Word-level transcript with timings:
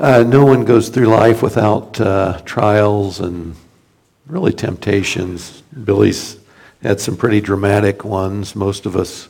Uh, 0.00 0.22
no 0.22 0.46
one 0.46 0.64
goes 0.64 0.88
through 0.88 1.08
life 1.08 1.42
without 1.42 2.00
uh, 2.00 2.40
trials 2.46 3.20
and 3.20 3.54
really 4.26 4.50
temptations. 4.50 5.62
Billy's 5.84 6.38
had 6.82 6.98
some 6.98 7.18
pretty 7.18 7.42
dramatic 7.42 8.02
ones. 8.02 8.56
Most 8.56 8.86
of 8.86 8.96
us 8.96 9.28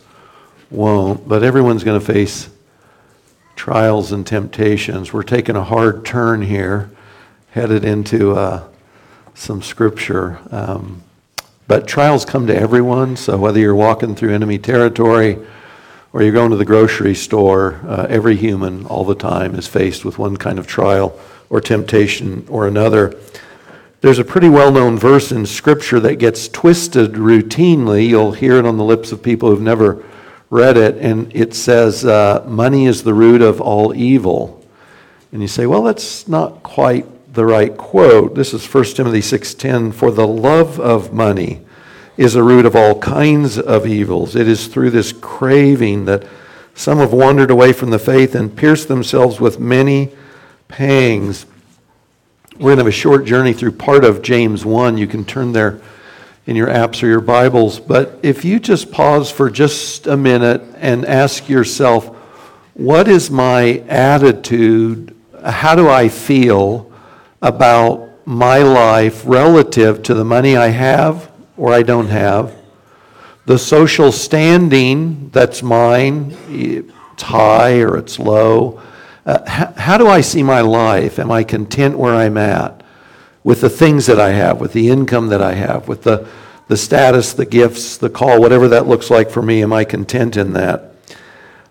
won't, 0.70 1.27
but 1.27 1.43
everyone's 1.43 1.82
going 1.82 1.98
to 1.98 2.06
face 2.06 2.50
trials 3.56 4.12
and 4.12 4.25
temptations. 4.25 5.12
We're 5.12 5.25
taking 5.25 5.56
a 5.56 5.64
hard 5.64 6.04
turn 6.04 6.41
here, 6.41 6.89
headed 7.50 7.84
into 7.84 8.37
uh, 8.37 8.68
some 9.34 9.62
scripture. 9.62 10.39
Um, 10.52 11.02
but 11.66 11.89
trials 11.89 12.25
come 12.25 12.46
to 12.46 12.57
everyone, 12.57 13.16
so 13.16 13.37
whether 13.37 13.59
you're 13.59 13.75
walking 13.75 14.14
through 14.14 14.32
enemy 14.32 14.59
territory 14.59 15.37
or 16.12 16.22
you're 16.22 16.32
going 16.32 16.50
to 16.50 16.56
the 16.56 16.64
grocery 16.64 17.14
store, 17.14 17.80
uh, 17.86 18.06
every 18.08 18.36
human 18.36 18.86
all 18.86 19.04
the 19.04 19.14
time 19.14 19.54
is 19.54 19.66
faced 19.66 20.04
with 20.04 20.18
one 20.18 20.36
kind 20.36 20.58
of 20.58 20.66
trial 20.66 21.18
or 21.48 21.61
temptation 21.61 22.46
or 22.48 22.66
another. 22.66 23.14
There's 24.00 24.18
a 24.18 24.25
pretty 24.25 24.49
well 24.49 24.72
known 24.72 24.99
verse 24.99 25.30
in 25.30 25.46
Scripture 25.46 26.00
that 26.00 26.16
gets 26.16 26.49
twisted 26.49 27.12
routinely. 27.12 28.08
You'll 28.08 28.32
hear 28.32 28.57
it 28.57 28.66
on 28.66 28.76
the 28.76 28.85
lips 28.85 29.12
of 29.12 29.22
people 29.22 29.50
who've 29.50 29.61
never 29.61 30.04
read 30.49 30.76
it, 30.76 30.96
and 30.96 31.35
it 31.35 31.54
says, 31.54 32.05
uh, 32.05 32.44
Money 32.47 32.86
is 32.86 33.05
the 33.05 33.14
root 33.14 33.42
of 33.42 33.61
all 33.61 33.94
evil. 33.94 34.64
And 35.33 35.42
you 35.42 35.48
say, 35.48 35.66
Well, 35.66 35.83
that's 35.83 36.27
not 36.27 36.62
quite 36.62 37.06
the 37.34 37.44
right 37.44 37.77
quote. 37.77 38.34
This 38.34 38.52
is 38.52 38.66
1 38.66 38.97
Timothy 38.97 39.20
6:10, 39.20 39.92
"For 39.92 40.11
the 40.11 40.27
love 40.27 40.80
of 40.80 41.12
money 41.12 41.61
is 42.20 42.34
a 42.34 42.42
root 42.42 42.66
of 42.66 42.77
all 42.77 42.98
kinds 42.98 43.58
of 43.58 43.86
evils. 43.86 44.36
It 44.36 44.47
is 44.47 44.66
through 44.66 44.91
this 44.91 45.10
craving 45.10 46.05
that 46.05 46.22
some 46.74 46.98
have 46.98 47.14
wandered 47.14 47.50
away 47.50 47.72
from 47.72 47.88
the 47.88 47.98
faith 47.98 48.34
and 48.34 48.55
pierced 48.55 48.88
themselves 48.88 49.41
with 49.41 49.58
many 49.58 50.10
pangs." 50.69 51.46
We're 52.58 52.74
going 52.74 52.77
to 52.77 52.80
have 52.80 52.88
a 52.88 52.92
short 52.92 53.24
journey 53.24 53.54
through 53.54 53.72
part 53.72 54.04
of 54.04 54.20
James 54.20 54.66
1. 54.66 54.98
You 54.98 55.06
can 55.06 55.24
turn 55.24 55.54
there 55.54 55.80
in 56.46 56.56
your 56.56 56.66
apps 56.66 57.02
or 57.02 57.06
your 57.06 57.22
Bibles. 57.22 57.80
But 57.80 58.18
if 58.22 58.44
you 58.44 58.60
just 58.60 58.92
pause 58.92 59.30
for 59.30 59.48
just 59.48 60.06
a 60.06 60.18
minute 60.18 60.62
and 60.78 61.06
ask 61.06 61.48
yourself, 61.48 62.08
what 62.74 63.08
is 63.08 63.30
my 63.30 63.82
attitude? 63.88 65.16
How 65.42 65.74
do 65.74 65.88
I 65.88 66.08
feel 66.08 66.92
about 67.40 68.10
my 68.27 68.58
life 68.58 69.22
relative 69.24 70.02
to 70.02 70.12
the 70.12 70.24
money 70.24 70.55
I 70.55 70.68
have 70.68 71.30
or 71.61 71.75
I 71.75 71.83
don't 71.83 72.08
have? 72.08 72.56
The 73.44 73.58
social 73.58 74.12
standing 74.12 75.28
that's 75.28 75.62
mine, 75.62 76.34
it's 76.48 77.22
high 77.22 77.80
or 77.80 77.98
it's 77.98 78.19
low. 78.19 78.80
Uh, 79.27 79.47
how, 79.47 79.72
how 79.77 79.98
do 79.98 80.08
I 80.08 80.22
see 80.22 80.42
my 80.42 80.62
life? 80.62 81.19
Am 81.19 81.30
I 81.30 81.44
content 81.44 81.98
where 81.98 82.14
I'm 82.14 82.39
at 82.39 82.83
with 83.44 83.61
the 83.61 83.69
things 83.69 84.06
that 84.06 84.19
I 84.19 84.30
have, 84.30 84.58
with 84.58 84.72
the 84.72 84.89
income 84.89 85.28
that 85.28 85.42
I 85.42 85.52
have, 85.52 85.86
with 85.86 86.02
the, 86.02 86.27
the 86.69 86.78
status, 86.78 87.34
the 87.34 87.44
gifts, 87.44 87.98
the 87.98 88.08
call, 88.08 88.41
whatever 88.41 88.67
that 88.69 88.89
looks 88.89 89.11
like 89.11 89.28
for 89.28 89.42
me? 89.42 89.62
Am 89.62 89.72
I 89.72 89.84
content 89.84 90.39
in 90.39 90.55
that? 90.55 90.95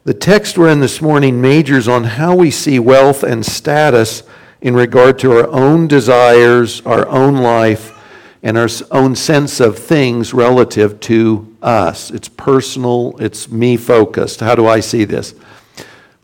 The 0.04 0.14
text 0.14 0.56
we're 0.56 0.70
in 0.70 0.82
this 0.82 1.02
morning 1.02 1.42
majors 1.42 1.88
on 1.88 2.04
how 2.04 2.36
we 2.36 2.52
see 2.52 2.78
wealth 2.78 3.24
and 3.24 3.44
status 3.44 4.22
in 4.62 4.76
regard 4.76 5.18
to 5.20 5.32
our 5.32 5.48
own 5.48 5.88
desires, 5.88 6.82
our 6.82 7.08
own 7.08 7.38
life, 7.38 7.96
and 8.42 8.58
our 8.58 8.70
own 8.92 9.16
sense 9.16 9.60
of 9.60 9.78
things 9.78 10.34
relative 10.34 11.00
to 11.02 11.56
us. 11.62 12.10
It's 12.12 12.30
personal, 12.30 13.16
it's 13.20 13.50
me 13.50 13.76
focused. 13.78 14.40
How 14.40 14.56
do 14.56 14.68
I 14.68 14.80
see 14.80 15.04
this? 15.04 15.36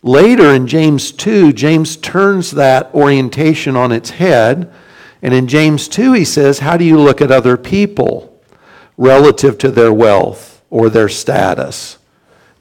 Later 0.02 0.53
in 0.53 0.67
James 0.67 1.11
2, 1.11 1.52
James 1.53 1.97
turns 1.97 2.52
that 2.52 2.94
orientation 2.94 3.75
on 3.75 3.91
its 3.91 4.11
head. 4.11 4.72
And 5.22 5.33
in 5.33 5.47
James 5.47 5.88
2, 5.88 6.13
he 6.13 6.23
says, 6.23 6.59
How 6.59 6.77
do 6.77 6.85
you 6.85 6.99
look 6.99 7.22
at 7.22 7.31
other 7.31 7.57
people 7.57 8.39
relative 8.97 9.57
to 9.57 9.72
their 9.72 9.91
wealth 9.91 10.62
or 10.69 10.89
their 10.89 11.09
status? 11.09 11.97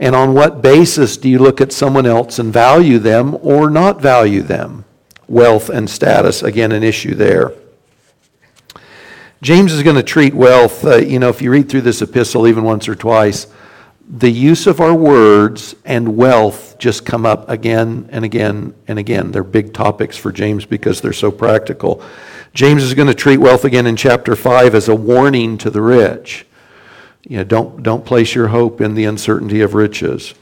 And 0.00 0.16
on 0.16 0.34
what 0.34 0.62
basis 0.62 1.16
do 1.16 1.28
you 1.28 1.38
look 1.38 1.60
at 1.60 1.72
someone 1.72 2.06
else 2.06 2.38
and 2.38 2.52
value 2.52 2.98
them 2.98 3.36
or 3.42 3.70
not 3.70 4.00
value 4.00 4.42
them? 4.42 4.84
Wealth 5.28 5.68
and 5.68 5.88
status, 5.88 6.42
again, 6.42 6.72
an 6.72 6.82
issue 6.82 7.14
there. 7.14 7.52
James 9.44 9.74
is 9.74 9.82
going 9.82 9.94
to 9.94 10.02
treat 10.02 10.32
wealth, 10.32 10.86
uh, 10.86 10.96
you 10.96 11.18
know, 11.18 11.28
if 11.28 11.42
you 11.42 11.50
read 11.50 11.68
through 11.68 11.82
this 11.82 12.00
epistle 12.00 12.48
even 12.48 12.64
once 12.64 12.88
or 12.88 12.94
twice, 12.94 13.46
the 14.08 14.30
use 14.30 14.66
of 14.66 14.80
our 14.80 14.94
words 14.94 15.76
and 15.84 16.16
wealth 16.16 16.78
just 16.78 17.04
come 17.04 17.26
up 17.26 17.46
again 17.50 18.08
and 18.10 18.24
again 18.24 18.72
and 18.88 18.98
again. 18.98 19.32
They're 19.32 19.44
big 19.44 19.74
topics 19.74 20.16
for 20.16 20.32
James 20.32 20.64
because 20.64 21.02
they're 21.02 21.12
so 21.12 21.30
practical. 21.30 22.02
James 22.54 22.82
is 22.82 22.94
going 22.94 23.08
to 23.08 23.14
treat 23.14 23.36
wealth 23.36 23.66
again 23.66 23.86
in 23.86 23.96
chapter 23.96 24.34
5 24.34 24.74
as 24.74 24.88
a 24.88 24.94
warning 24.94 25.58
to 25.58 25.68
the 25.68 25.82
rich. 25.82 26.46
You 27.28 27.36
know, 27.36 27.44
don't, 27.44 27.82
don't 27.82 28.06
place 28.06 28.34
your 28.34 28.48
hope 28.48 28.80
in 28.80 28.94
the 28.94 29.04
uncertainty 29.04 29.60
of 29.60 29.74
riches. 29.74 30.32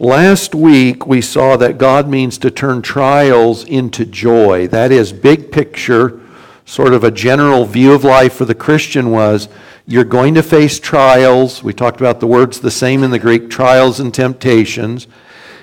Last 0.00 0.56
week, 0.56 1.06
we 1.06 1.20
saw 1.20 1.56
that 1.56 1.78
God 1.78 2.08
means 2.08 2.36
to 2.38 2.50
turn 2.50 2.82
trials 2.82 3.62
into 3.62 4.04
joy. 4.04 4.66
That 4.66 4.90
is, 4.90 5.12
big 5.12 5.52
picture, 5.52 6.20
sort 6.68 6.92
of 6.92 7.02
a 7.02 7.10
general 7.10 7.64
view 7.64 7.94
of 7.94 8.04
life 8.04 8.34
for 8.34 8.44
the 8.44 8.54
Christian 8.54 9.10
was 9.10 9.48
you're 9.86 10.04
going 10.04 10.34
to 10.34 10.42
face 10.42 10.78
trials. 10.78 11.62
We 11.62 11.72
talked 11.72 11.98
about 11.98 12.20
the 12.20 12.26
words 12.26 12.60
the 12.60 12.70
same 12.70 13.02
in 13.02 13.10
the 13.10 13.18
Greek 13.18 13.48
trials 13.48 14.00
and 14.00 14.12
temptations. 14.12 15.06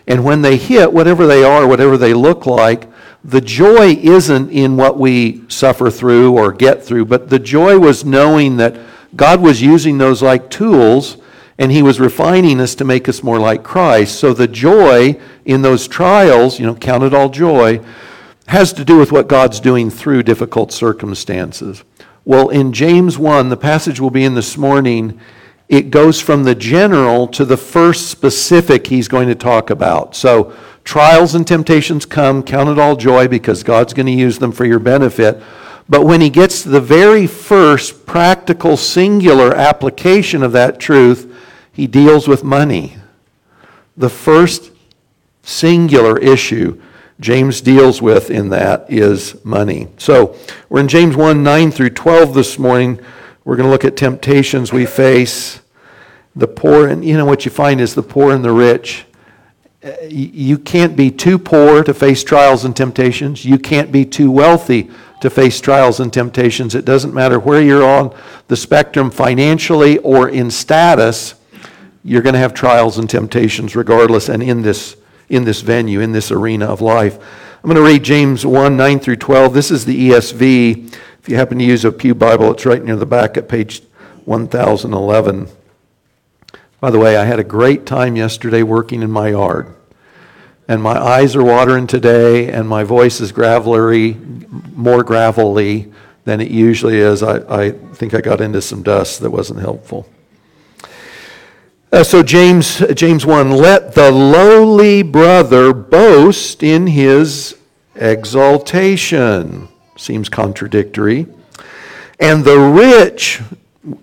And 0.08 0.26
when 0.26 0.42
they 0.42 0.58
hit, 0.58 0.92
whatever 0.92 1.28
they 1.28 1.44
are, 1.44 1.68
whatever 1.68 1.96
they 1.96 2.16
look 2.16 2.48
like, 2.48 2.88
the 3.24 3.40
joy 3.40 3.90
isn't 3.90 4.50
in 4.50 4.78
what 4.78 4.98
we 4.98 5.48
suffer 5.48 5.92
through 5.92 6.36
or 6.36 6.52
get 6.52 6.84
through, 6.84 7.06
but 7.06 7.30
the 7.30 7.38
joy 7.38 7.78
was 7.78 8.04
knowing 8.04 8.58
that 8.58 8.76
God 9.16 9.42
was 9.42 9.62
using 9.62 10.00
those 10.00 10.24
like 10.24 10.50
tools 10.50 11.18
and 11.60 11.72
He 11.72 11.84
was 11.84 12.00
refining 12.00 12.60
us 12.60 12.74
to 12.76 12.84
make 12.84 13.08
us 13.08 13.22
more 13.22 13.40
like 13.40 13.64
Christ. 13.64 14.20
So 14.20 14.34
the 14.34 14.48
joy 14.48 15.20
in 15.46 15.62
those 15.62 15.88
trials, 15.88 16.60
you 16.60 16.66
know, 16.66 16.76
count 16.76 17.04
it 17.04 17.14
all 17.14 17.30
joy, 17.30 17.80
has 18.48 18.74
to 18.74 18.86
do 18.86 18.98
with 18.98 19.12
what 19.12 19.28
God's 19.28 19.60
doing 19.60 19.90
through 19.90 20.24
difficult 20.24 20.72
circumstances. 20.72 21.84
Well, 22.26 22.50
in 22.50 22.74
James 22.74 23.18
1, 23.18 23.50
the 23.50 23.58
passage 23.58 24.00
we'll 24.00 24.10
be 24.10 24.24
in 24.24 24.36
this 24.36 24.58
morning, 24.58 25.20
it 25.68 25.90
goes 25.90 26.22
from 26.22 26.44
the 26.44 26.56
general 26.56 27.28
to 27.30 27.46
the 27.46 27.58
first 27.58 28.10
specific 28.10 28.88
he's 28.88 29.08
going 29.08 29.28
to 29.28 29.36
talk 29.36 29.70
about. 29.70 30.16
So, 30.16 30.56
trials 30.84 31.34
and 31.34 31.48
temptations 31.48 32.06
come, 32.06 32.44
count 32.44 32.70
it 32.70 32.80
all 32.80 32.96
joy 32.96 33.28
because 33.28 33.64
God's 33.64 33.94
going 33.94 34.06
to 34.06 34.12
use 34.12 34.38
them 34.38 34.52
for 34.52 34.66
your 34.66 34.80
benefit. 34.80 35.42
But 35.88 36.06
when 36.06 36.22
he 36.22 36.30
gets 36.30 36.64
to 36.64 36.70
the 36.70 36.82
very 36.82 37.28
first 37.28 38.06
practical, 38.06 38.78
singular 38.78 39.56
application 39.56 40.44
of 40.44 40.52
that 40.54 40.80
truth, 40.80 41.32
he 41.72 41.88
deals 41.88 42.28
with 42.28 42.44
money. 42.44 42.98
The 43.98 44.10
first 44.10 44.72
singular 45.44 46.18
issue 46.18 46.82
James 47.20 47.62
deals 47.62 48.02
with 48.02 48.30
in 48.30 48.50
that 48.50 48.86
is 48.92 49.44
money. 49.46 49.88
So 49.98 50.38
we're 50.70 50.82
in 50.82 50.88
James 50.88 51.16
1 51.16 51.44
9 51.44 51.72
through 51.72 51.92
12 51.92 52.34
this 52.34 52.60
morning. 52.60 53.00
We're 53.46 53.56
going 53.56 53.68
to 53.68 53.72
look 53.72 53.86
at 53.86 53.96
temptations 53.96 54.74
we 54.74 54.86
face, 54.86 55.62
the 56.36 56.48
poor, 56.48 56.88
and 56.88 57.06
you 57.06 57.16
know 57.16 57.26
what 57.26 57.46
you 57.46 57.52
find 57.52 57.80
is 57.80 57.96
the 57.96 58.04
poor 58.04 58.34
and 58.34 58.44
the 58.44 58.52
rich. 58.52 59.06
Uh, 59.84 59.92
you 60.10 60.58
can't 60.58 60.96
be 60.96 61.12
too 61.12 61.38
poor 61.38 61.84
to 61.84 61.94
face 61.94 62.24
trials 62.24 62.66
and 62.66 62.76
temptations. 62.76 63.46
You 63.46 63.60
can't 63.60 63.92
be 63.92 64.04
too 64.04 64.32
wealthy 64.32 64.90
to 65.22 65.30
face 65.30 65.62
trials 65.62 66.00
and 66.00 66.12
temptations. 66.12 66.76
It 66.76 66.86
doesn't 66.86 67.14
matter 67.14 67.40
where 67.40 67.62
you're 67.62 67.86
on 67.86 68.14
the 68.48 68.58
spectrum 68.58 69.10
financially 69.10 70.00
or 70.00 70.28
in 70.28 70.52
status, 70.52 71.36
you're 72.04 72.22
going 72.22 72.34
to 72.34 72.40
have 72.40 72.54
trials 72.54 72.98
and 72.98 73.10
temptations 73.10 73.76
regardless. 73.76 74.28
And 74.28 74.44
in 74.44 74.62
this 74.62 74.98
in 75.30 75.44
this 75.44 75.62
venue, 75.62 76.00
in 76.00 76.12
this 76.12 76.32
arena 76.32 76.66
of 76.66 76.82
life. 76.82 77.18
I'm 77.64 77.70
going 77.70 77.76
to 77.76 77.82
read 77.82 78.04
James 78.04 78.46
1 78.46 78.78
9 78.78 79.00
through 79.00 79.16
12. 79.16 79.54
This 79.54 79.72
is 79.72 79.86
the 79.86 80.10
ESV. 80.10 80.94
If 81.20 81.30
you 81.30 81.36
happen 81.36 81.58
to 81.58 81.66
use 81.66 81.84
a 81.84 81.92
Pew 81.92 82.14
Bible, 82.14 82.52
it's 82.52 82.66
right 82.66 82.84
near 82.84 82.96
the 82.96 83.06
back 83.08 83.38
at 83.38 83.50
page 83.50 83.82
1011. 84.26 85.48
By 86.80 86.92
the 86.92 87.00
way, 87.00 87.18
I 87.18 87.26
had 87.26 87.40
a 87.40 87.44
great 87.44 87.88
time 87.88 88.16
yesterday 88.16 88.62
working 88.62 89.02
in 89.02 89.10
my 89.10 89.30
yard. 89.30 89.76
And 90.68 90.82
my 90.82 90.98
eyes 90.98 91.36
are 91.36 91.44
watering 91.44 91.88
today, 91.88 92.52
and 92.52 92.68
my 92.68 92.84
voice 92.84 93.22
is 93.22 93.32
gravelly, 93.32 94.16
more 94.76 95.04
gravelly 95.04 95.92
than 96.26 96.42
it 96.42 96.52
usually 96.52 96.98
is. 96.98 97.24
I, 97.24 97.38
I 97.64 97.72
think 97.72 98.14
I 98.14 98.22
got 98.22 98.42
into 98.42 98.62
some 98.62 98.84
dust 98.84 99.22
that 99.22 99.30
wasn't 99.30 99.60
helpful. 99.60 100.08
Uh, 101.92 102.04
so 102.04 102.24
James 102.24 102.84
James 102.94 103.26
1 103.26 103.52
let 103.52 103.94
the 103.94 104.12
lowly 104.12 105.04
brother 105.04 105.74
boast 105.74 106.64
in 106.64 106.88
his 106.88 107.56
exaltation 107.96 109.68
seems 109.96 110.28
contradictory 110.28 111.26
and 112.20 112.44
the 112.44 112.60
rich 112.60 113.42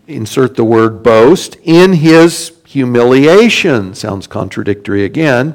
insert 0.06 0.56
the 0.56 0.64
word 0.64 1.02
boast 1.02 1.56
in 1.64 1.92
his 1.92 2.52
humiliation 2.64 3.94
sounds 3.94 4.26
contradictory 4.26 5.04
again 5.04 5.54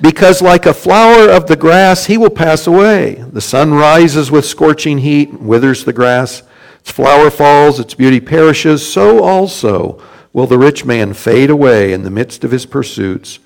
Because 0.00 0.40
like 0.40 0.66
a 0.66 0.74
flower 0.74 1.28
of 1.28 1.48
the 1.48 1.56
grass, 1.56 2.06
he 2.06 2.16
will 2.16 2.30
pass 2.30 2.66
away. 2.68 3.24
The 3.32 3.40
sun 3.40 3.74
rises 3.74 4.30
with 4.30 4.44
scorching 4.44 4.98
heat, 4.98 5.40
withers 5.40 5.84
the 5.84 5.92
grass. 5.92 6.42
Its 6.80 6.92
flower 6.92 7.30
falls, 7.30 7.80
its 7.80 7.94
beauty 7.94 8.20
perishes. 8.20 8.86
So 8.90 9.24
also 9.24 10.00
will 10.38 10.46
the 10.46 10.56
rich 10.56 10.84
man 10.84 11.12
fade 11.12 11.50
away 11.50 11.92
in 11.92 12.04
the 12.04 12.10
midst 12.12 12.44
of 12.44 12.52
his 12.52 12.64
pursuits. 12.64 13.40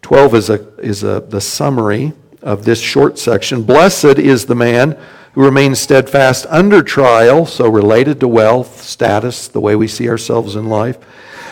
12 0.00 0.34
is, 0.34 0.48
a, 0.48 0.78
is 0.78 1.04
a, 1.04 1.20
the 1.20 1.42
summary 1.42 2.14
of 2.40 2.64
this 2.64 2.80
short 2.80 3.18
section. 3.18 3.62
Blessed 3.62 4.18
is 4.18 4.46
the 4.46 4.54
man 4.54 4.98
who 5.34 5.44
remains 5.44 5.78
steadfast 5.78 6.46
under 6.48 6.82
trial, 6.82 7.44
so 7.44 7.68
related 7.68 8.18
to 8.18 8.28
wealth, 8.28 8.80
status, 8.80 9.46
the 9.46 9.60
way 9.60 9.76
we 9.76 9.86
see 9.86 10.08
ourselves 10.08 10.56
in 10.56 10.70
life. 10.70 10.96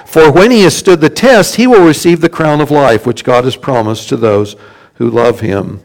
For 0.07 0.33
when 0.33 0.51
he 0.51 0.63
has 0.63 0.75
stood 0.75 1.03
the 1.03 1.11
test, 1.11 1.57
he 1.57 1.67
will 1.67 1.87
receive 1.87 2.23
the 2.23 2.31
crown 2.31 2.63
of 2.63 2.71
life, 2.71 3.05
which 3.05 3.23
God 3.23 3.45
has 3.45 3.57
promised 3.57 4.09
to 4.09 4.17
those 4.17 4.57
who 4.95 5.11
love 5.11 5.41
him. 5.41 5.83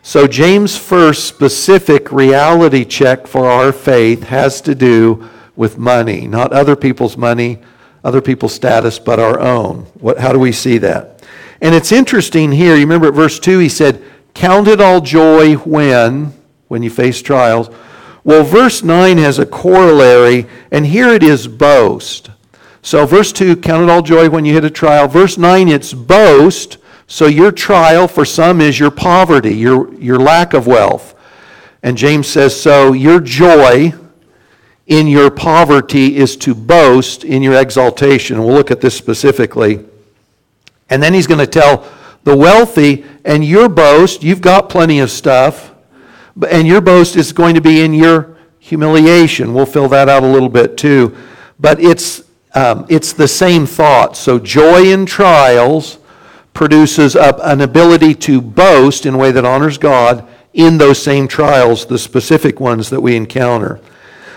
So, 0.00 0.26
James' 0.26 0.78
first 0.78 1.24
specific 1.24 2.10
reality 2.10 2.86
check 2.86 3.26
for 3.26 3.44
our 3.44 3.70
faith 3.70 4.22
has 4.22 4.62
to 4.62 4.74
do 4.74 5.28
with 5.56 5.76
money, 5.76 6.26
not 6.26 6.54
other 6.54 6.74
people's 6.74 7.18
money, 7.18 7.58
other 8.04 8.20
people's 8.20 8.54
status, 8.54 8.98
but 8.98 9.18
our 9.18 9.40
own. 9.40 9.86
What, 9.94 10.18
how 10.18 10.32
do 10.32 10.38
we 10.38 10.52
see 10.52 10.78
that? 10.78 11.24
And 11.60 11.74
it's 11.74 11.90
interesting 11.90 12.52
here. 12.52 12.74
You 12.74 12.82
remember 12.82 13.08
at 13.08 13.14
verse 13.14 13.40
2, 13.40 13.58
he 13.58 13.70
said, 13.70 14.04
Count 14.34 14.68
it 14.68 14.80
all 14.80 15.00
joy 15.00 15.54
when, 15.54 16.34
when 16.68 16.82
you 16.82 16.90
face 16.90 17.22
trials. 17.22 17.70
Well, 18.22 18.44
verse 18.44 18.82
9 18.82 19.18
has 19.18 19.38
a 19.38 19.46
corollary, 19.46 20.46
and 20.70 20.84
here 20.84 21.08
it 21.08 21.22
is 21.22 21.46
boast. 21.46 22.30
So, 22.82 23.06
verse 23.06 23.32
2, 23.32 23.56
count 23.56 23.84
it 23.84 23.90
all 23.90 24.02
joy 24.02 24.28
when 24.28 24.44
you 24.44 24.52
hit 24.52 24.64
a 24.64 24.70
trial. 24.70 25.08
Verse 25.08 25.38
9, 25.38 25.68
it's 25.68 25.94
boast. 25.94 26.76
So, 27.06 27.26
your 27.26 27.52
trial 27.52 28.08
for 28.08 28.24
some 28.24 28.60
is 28.60 28.78
your 28.78 28.90
poverty, 28.90 29.54
your, 29.54 29.94
your 29.94 30.18
lack 30.18 30.52
of 30.52 30.66
wealth. 30.66 31.14
And 31.82 31.96
James 31.96 32.26
says, 32.26 32.60
So, 32.60 32.92
your 32.92 33.20
joy 33.20 33.94
in 34.86 35.06
your 35.06 35.30
poverty 35.30 36.16
is 36.16 36.36
to 36.36 36.54
boast 36.54 37.24
in 37.24 37.42
your 37.42 37.60
exaltation. 37.60 38.42
We'll 38.42 38.54
look 38.54 38.70
at 38.70 38.80
this 38.80 38.96
specifically. 38.96 39.84
And 40.90 41.02
then 41.02 41.14
he's 41.14 41.26
going 41.26 41.40
to 41.40 41.46
tell 41.46 41.90
the 42.24 42.36
wealthy, 42.36 43.04
and 43.24 43.44
your 43.44 43.68
boast, 43.68 44.22
you've 44.22 44.40
got 44.40 44.68
plenty 44.68 45.00
of 45.00 45.10
stuff, 45.10 45.72
and 46.48 46.66
your 46.66 46.80
boast 46.80 47.16
is 47.16 47.32
going 47.32 47.54
to 47.54 47.60
be 47.60 47.82
in 47.82 47.92
your 47.92 48.36
humiliation. 48.58 49.52
We'll 49.52 49.66
fill 49.66 49.88
that 49.88 50.08
out 50.08 50.22
a 50.22 50.26
little 50.26 50.48
bit 50.48 50.76
too. 50.76 51.16
But 51.60 51.80
it's, 51.80 52.24
um, 52.54 52.86
it's 52.88 53.12
the 53.12 53.28
same 53.28 53.66
thought. 53.66 54.16
So, 54.16 54.38
joy 54.38 54.90
in 54.92 55.06
trials 55.06 55.98
produces 56.54 57.14
an 57.16 57.60
ability 57.60 58.14
to 58.14 58.40
boast 58.40 59.06
in 59.06 59.14
a 59.14 59.18
way 59.18 59.32
that 59.32 59.44
honors 59.44 59.76
God 59.76 60.26
in 60.54 60.78
those 60.78 61.02
same 61.02 61.28
trials, 61.28 61.84
the 61.84 61.98
specific 61.98 62.60
ones 62.60 62.90
that 62.90 63.00
we 63.00 63.16
encounter. 63.16 63.80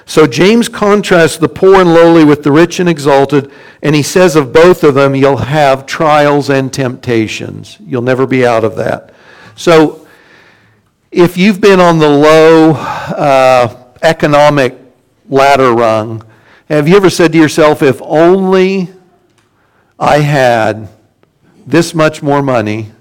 So 0.07 0.25
James 0.25 0.69
contrasts 0.69 1.36
the 1.36 1.50
poor 1.50 1.81
and 1.81 1.94
lowly 1.94 2.24
with 2.24 2.42
the 2.42 2.51
rich 2.51 2.80
and 2.80 2.88
exalted, 2.88 3.51
and 3.83 3.94
he 3.94 4.01
says 4.01 4.38
of 4.38 4.54
both 4.54 4.86
of 4.86 4.95
them, 4.95 5.13
you'll 5.13 5.36
have 5.36 5.86
trials 5.86 6.50
and 6.50 6.71
temptations. 6.71 7.77
You'll 7.81 8.04
never 8.04 8.25
be 8.25 8.45
out 8.45 8.63
of 8.63 8.77
that. 8.77 9.13
So 9.57 10.07
if 11.12 11.36
you've 11.36 11.59
been 11.59 11.81
on 11.81 12.00
the 12.00 12.07
low 12.07 12.71
uh, 12.71 13.83
economic 14.01 14.80
ladder 15.27 15.74
rung, 15.74 16.24
have 16.69 16.88
you 16.88 16.95
ever 16.95 17.10
said 17.10 17.33
to 17.33 17.38
yourself, 17.38 17.81
if 17.81 18.01
only 18.01 18.88
I 20.00 20.19
had 20.19 20.88
this 21.65 21.94
much 21.94 22.24
more 22.24 22.42
money, 22.42 22.94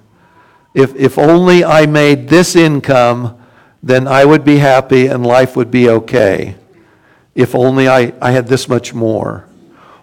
if, 0.75 0.93
if 0.97 1.19
only 1.19 1.65
I 1.65 1.87
made 1.87 2.29
this 2.29 2.57
income, 2.57 3.41
then 3.81 4.09
I 4.09 4.25
would 4.25 4.45
be 4.45 4.57
happy 4.57 5.07
and 5.07 5.25
life 5.25 5.55
would 5.55 5.71
be 5.71 5.89
okay 5.89 6.57
if 7.37 7.55
only 7.55 7.87
I, 7.87 8.15
I 8.21 8.33
had 8.33 8.49
this 8.49 8.69
much 8.69 8.95
more. 8.95 9.47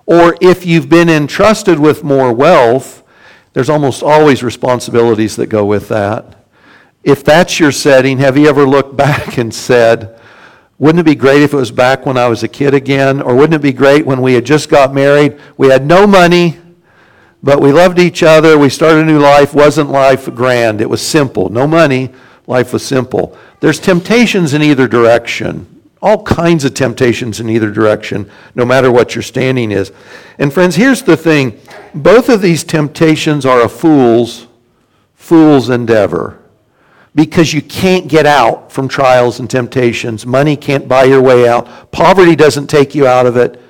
Or 0.06 0.38
if 0.40 0.66
you've 0.66 0.88
been 0.88 1.10
entrusted 1.10 1.80
with 1.80 2.04
more 2.04 2.32
wealth, 2.32 3.04
there's 3.54 3.70
almost 3.70 4.04
always 4.04 4.44
responsibilities 4.44 5.36
that 5.38 5.48
go 5.48 5.66
with 5.66 5.90
that. 5.90 6.36
If 7.04 7.24
that's 7.24 7.60
your 7.60 7.72
setting, 7.72 8.20
have 8.20 8.38
you 8.38 8.48
ever 8.48 8.66
looked 8.66 8.96
back 8.98 9.38
and 9.38 9.54
said, 9.54 10.20
wouldn't 10.78 11.00
it 11.00 11.10
be 11.10 11.16
great 11.16 11.42
if 11.42 11.54
it 11.54 11.58
was 11.58 11.72
back 11.72 12.06
when 12.06 12.18
I 12.18 12.28
was 12.28 12.44
a 12.44 12.48
kid 12.48 12.76
again? 12.76 13.22
Or 13.22 13.36
wouldn't 13.36 13.56
it 13.56 13.62
be 13.62 13.74
great 13.74 14.06
when 14.06 14.22
we 14.22 14.34
had 14.34 14.46
just 14.46 14.70
got 14.70 14.94
married? 14.94 15.40
We 15.58 15.70
had 15.70 15.86
no 15.86 16.06
money, 16.06 16.60
but 17.42 17.62
we 17.62 17.72
loved 17.72 17.98
each 17.98 18.22
other. 18.22 18.60
We 18.60 18.70
started 18.70 19.02
a 19.02 19.06
new 19.06 19.20
life. 19.20 19.56
Wasn't 19.56 19.90
life 19.90 20.34
grand? 20.36 20.82
It 20.82 20.90
was 20.90 21.06
simple. 21.06 21.50
No 21.50 21.66
money. 21.66 22.12
Life 22.46 22.74
was 22.74 22.86
simple. 22.86 23.38
There's 23.60 23.80
temptations 23.80 24.54
in 24.54 24.62
either 24.62 24.88
direction 24.88 25.73
all 26.04 26.22
kinds 26.24 26.66
of 26.66 26.74
temptations 26.74 27.40
in 27.40 27.50
either 27.50 27.72
direction, 27.72 28.30
no 28.56 28.66
matter 28.66 28.92
what 28.92 29.16
your 29.16 29.22
standing 29.22 29.72
is. 29.72 29.92
And 30.38 30.54
friends, 30.54 30.76
here's 30.76 31.02
the 31.02 31.16
thing 31.16 31.58
both 31.96 32.28
of 32.28 32.42
these 32.42 32.66
temptations 32.66 33.46
are 33.46 33.62
a 33.62 33.70
fool's, 33.70 34.48
fool's 35.16 35.70
endeavor. 35.70 36.40
Because 37.16 37.54
you 37.54 37.62
can't 37.62 38.08
get 38.08 38.26
out 38.26 38.72
from 38.72 38.88
trials 38.88 39.40
and 39.40 39.48
temptations. 39.48 40.26
Money 40.26 40.58
can't 40.58 40.88
buy 40.88 41.04
your 41.04 41.22
way 41.22 41.48
out. 41.48 41.92
Poverty 41.92 42.36
doesn't 42.36 42.68
take 42.68 42.96
you 42.96 43.06
out 43.06 43.28
of 43.28 43.38
it. 43.38 43.62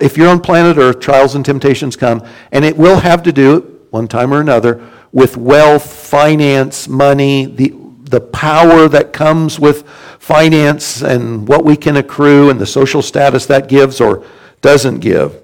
If 0.00 0.16
you're 0.16 0.28
on 0.28 0.40
planet 0.40 0.78
Earth, 0.78 0.98
trials 0.98 1.34
and 1.34 1.44
temptations 1.44 1.96
come, 1.96 2.26
and 2.50 2.64
it 2.64 2.76
will 2.76 2.98
have 2.98 3.22
to 3.24 3.32
do, 3.32 3.84
one 3.90 4.08
time 4.08 4.32
or 4.32 4.40
another, 4.40 4.88
with 5.12 5.36
wealth, 5.36 5.92
finance, 5.92 6.88
money, 6.88 7.44
the, 7.44 7.74
the 8.08 8.20
power 8.20 8.88
that 8.88 9.12
comes 9.12 9.58
with 9.58 9.86
finance 10.18 11.02
and 11.02 11.46
what 11.48 11.64
we 11.64 11.76
can 11.76 11.96
accrue 11.96 12.50
and 12.50 12.60
the 12.60 12.66
social 12.66 13.02
status 13.02 13.46
that 13.46 13.68
gives 13.68 14.00
or 14.00 14.24
doesn't 14.60 15.00
give. 15.00 15.40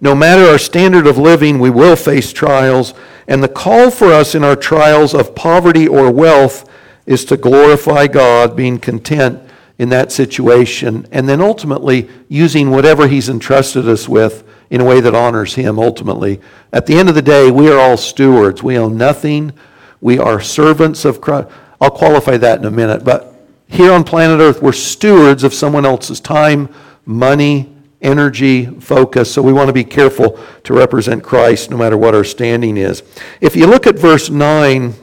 No 0.00 0.14
matter 0.14 0.42
our 0.42 0.58
standard 0.58 1.06
of 1.06 1.18
living, 1.18 1.58
we 1.58 1.70
will 1.70 1.96
face 1.96 2.32
trials, 2.32 2.94
and 3.26 3.42
the 3.42 3.48
call 3.48 3.90
for 3.90 4.12
us 4.12 4.34
in 4.34 4.44
our 4.44 4.56
trials 4.56 5.14
of 5.14 5.34
poverty 5.34 5.88
or 5.88 6.10
wealth 6.10 6.68
is 7.06 7.24
to 7.26 7.36
glorify 7.36 8.06
God, 8.06 8.56
being 8.56 8.78
content 8.78 9.40
in 9.78 9.88
that 9.88 10.12
situation, 10.12 11.06
and 11.10 11.28
then 11.28 11.40
ultimately 11.40 12.08
using 12.28 12.70
whatever 12.70 13.08
He's 13.08 13.28
entrusted 13.28 13.88
us 13.88 14.08
with 14.08 14.46
in 14.70 14.80
a 14.80 14.84
way 14.84 15.00
that 15.00 15.14
honors 15.14 15.54
Him 15.54 15.78
ultimately. 15.78 16.40
At 16.72 16.86
the 16.86 16.96
end 16.96 17.08
of 17.08 17.14
the 17.14 17.22
day, 17.22 17.50
we 17.50 17.70
are 17.70 17.78
all 17.78 17.96
stewards. 17.96 18.62
We 18.62 18.78
own 18.78 18.96
nothing. 18.96 19.52
We 20.00 20.18
are 20.18 20.40
servants 20.40 21.04
of 21.04 21.20
Christ. 21.20 21.48
I'll 21.84 21.90
qualify 21.90 22.38
that 22.38 22.60
in 22.60 22.64
a 22.64 22.70
minute, 22.70 23.04
but 23.04 23.34
here 23.66 23.92
on 23.92 24.04
planet 24.04 24.40
Earth, 24.40 24.62
we're 24.62 24.72
stewards 24.72 25.44
of 25.44 25.52
someone 25.52 25.84
else's 25.84 26.18
time, 26.18 26.70
money, 27.04 27.70
energy, 28.00 28.64
focus. 28.64 29.30
So 29.34 29.42
we 29.42 29.52
want 29.52 29.66
to 29.66 29.74
be 29.74 29.84
careful 29.84 30.40
to 30.62 30.72
represent 30.72 31.22
Christ 31.22 31.70
no 31.70 31.76
matter 31.76 31.98
what 31.98 32.14
our 32.14 32.24
standing 32.24 32.78
is. 32.78 33.02
If 33.42 33.54
you 33.54 33.66
look 33.66 33.86
at 33.86 33.98
verse 33.98 34.30
9, 34.30 34.94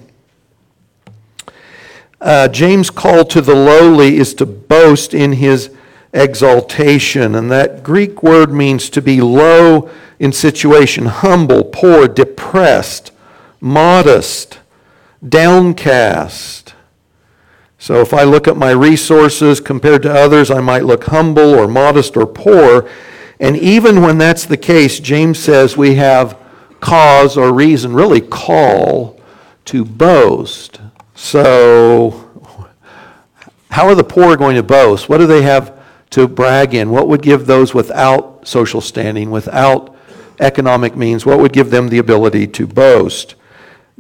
uh, 2.20 2.48
James' 2.48 2.90
call 2.90 3.26
to 3.26 3.42
the 3.42 3.54
lowly 3.54 4.18
is 4.18 4.34
to 4.34 4.48
boast 4.48 5.14
in 5.14 5.34
his 5.34 5.70
exaltation. 6.14 7.36
And 7.36 7.52
that 7.52 7.84
Greek 7.84 8.24
word 8.24 8.52
means 8.52 8.90
to 8.90 9.04
be 9.04 9.22
low 9.22 9.88
in 10.18 10.32
situation, 10.32 11.06
humble, 11.06 11.64
poor, 11.64 12.08
depressed, 12.08 13.12
modest, 13.60 14.58
downcast. 15.28 16.74
So 17.78 17.96
if 17.96 18.14
I 18.14 18.24
look 18.24 18.48
at 18.48 18.58
my 18.58 18.72
resources 18.72 19.60
compared 19.60 20.04
to 20.04 20.14
others, 20.14 20.52
I 20.52 20.62
might 20.62 20.86
look 20.86 21.06
humble 21.06 21.56
or 21.56 21.68
modest 21.68 22.16
or 22.16 22.28
poor. 22.28 22.90
And 23.40 23.58
even 23.58 24.02
when 24.02 24.20
that's 24.20 24.46
the 24.46 24.58
case, 24.58 25.00
James 25.00 25.40
says 25.40 25.76
we 25.76 25.96
have 25.96 26.38
cause 26.80 27.38
or 27.38 27.54
reason, 27.54 27.94
really 27.94 28.22
call 28.22 29.20
to 29.66 29.84
boast. 29.84 30.80
So, 31.16 32.30
how 33.72 33.88
are 33.88 33.96
the 33.96 34.04
poor 34.04 34.36
going 34.36 34.56
to 34.58 34.64
boast? 34.64 35.10
What 35.10 35.20
do 35.20 35.28
they 35.28 35.42
have 35.44 35.80
to 36.12 36.28
brag 36.28 36.74
in? 36.74 36.92
What 36.92 37.08
would 37.08 37.22
give 37.22 37.48
those 37.48 37.74
without 37.74 38.48
social 38.48 38.82
standing, 38.82 39.32
without 39.32 39.96
economic 40.40 40.96
means, 40.96 41.26
what 41.26 41.40
would 41.40 41.54
give 41.54 41.70
them 41.72 41.90
the 41.90 42.00
ability 42.00 42.48
to 42.48 42.68
boast? 42.68 43.36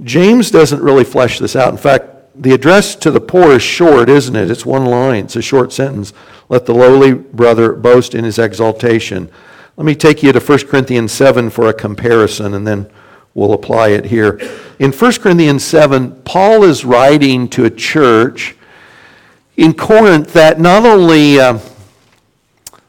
James 0.03 0.51
doesn't 0.51 0.81
really 0.81 1.03
flesh 1.03 1.39
this 1.39 1.55
out. 1.55 1.69
In 1.69 1.77
fact, 1.77 2.05
the 2.35 2.53
address 2.53 2.95
to 2.95 3.11
the 3.11 3.19
poor 3.19 3.51
is 3.53 3.61
short, 3.61 4.09
isn't 4.09 4.35
it? 4.35 4.49
It's 4.49 4.65
one 4.65 4.85
line, 4.85 5.25
it's 5.25 5.35
a 5.35 5.41
short 5.41 5.73
sentence. 5.73 6.13
Let 6.49 6.65
the 6.65 6.73
lowly 6.73 7.13
brother 7.13 7.73
boast 7.73 8.15
in 8.15 8.23
his 8.23 8.39
exaltation. 8.39 9.29
Let 9.77 9.85
me 9.85 9.95
take 9.95 10.23
you 10.23 10.31
to 10.31 10.39
1 10.39 10.67
Corinthians 10.67 11.11
7 11.11 11.49
for 11.49 11.67
a 11.67 11.73
comparison, 11.73 12.53
and 12.53 12.65
then 12.65 12.89
we'll 13.33 13.53
apply 13.53 13.89
it 13.89 14.05
here. 14.05 14.39
In 14.79 14.91
1 14.91 15.13
Corinthians 15.13 15.63
7, 15.63 16.21
Paul 16.23 16.63
is 16.63 16.85
writing 16.85 17.47
to 17.49 17.65
a 17.65 17.69
church 17.69 18.55
in 19.57 19.73
Corinth 19.73 20.33
that 20.33 20.59
not 20.59 20.85
only 20.85 21.39
uh, 21.39 21.59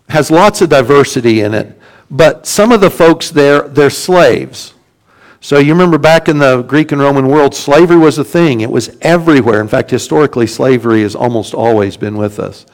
has 0.08 0.30
lots 0.30 0.60
of 0.60 0.68
diversity 0.68 1.40
in 1.40 1.54
it, 1.54 1.78
but 2.10 2.46
some 2.46 2.72
of 2.72 2.80
the 2.80 2.90
folks 2.90 3.30
there, 3.30 3.62
they're 3.62 3.90
slaves. 3.90 4.74
So 5.42 5.58
you 5.58 5.72
remember 5.72 5.98
back 5.98 6.28
in 6.28 6.38
the 6.38 6.62
Greek 6.62 6.92
and 6.92 7.00
Roman 7.00 7.26
world, 7.26 7.52
slavery 7.52 7.96
was 7.96 8.16
a 8.16 8.22
thing. 8.22 8.60
It 8.60 8.70
was 8.70 8.96
everywhere. 9.00 9.60
In 9.60 9.66
fact, 9.66 9.90
historically, 9.90 10.46
slavery 10.46 11.02
has 11.02 11.16
almost 11.16 11.52
always 11.52 11.96
been 11.96 12.16
with 12.16 12.38
us. 12.38 12.64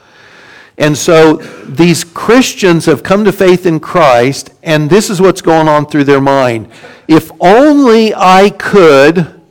And 0.77 0.95
so 0.95 1.37
these 1.65 2.03
Christians 2.03 2.85
have 2.85 3.01
come 3.01 3.25
to 3.25 3.31
faith 3.31 3.65
in 3.65 3.79
Christ, 3.79 4.51
and 4.61 4.87
this 4.87 5.09
is 5.09 5.19
what's 5.19 5.41
going 5.41 5.67
on 5.67 5.87
through 5.87 6.03
their 6.03 6.21
mind. 6.21 6.69
If 7.07 7.31
only 7.41 8.13
I 8.13 8.51
could 8.51 9.41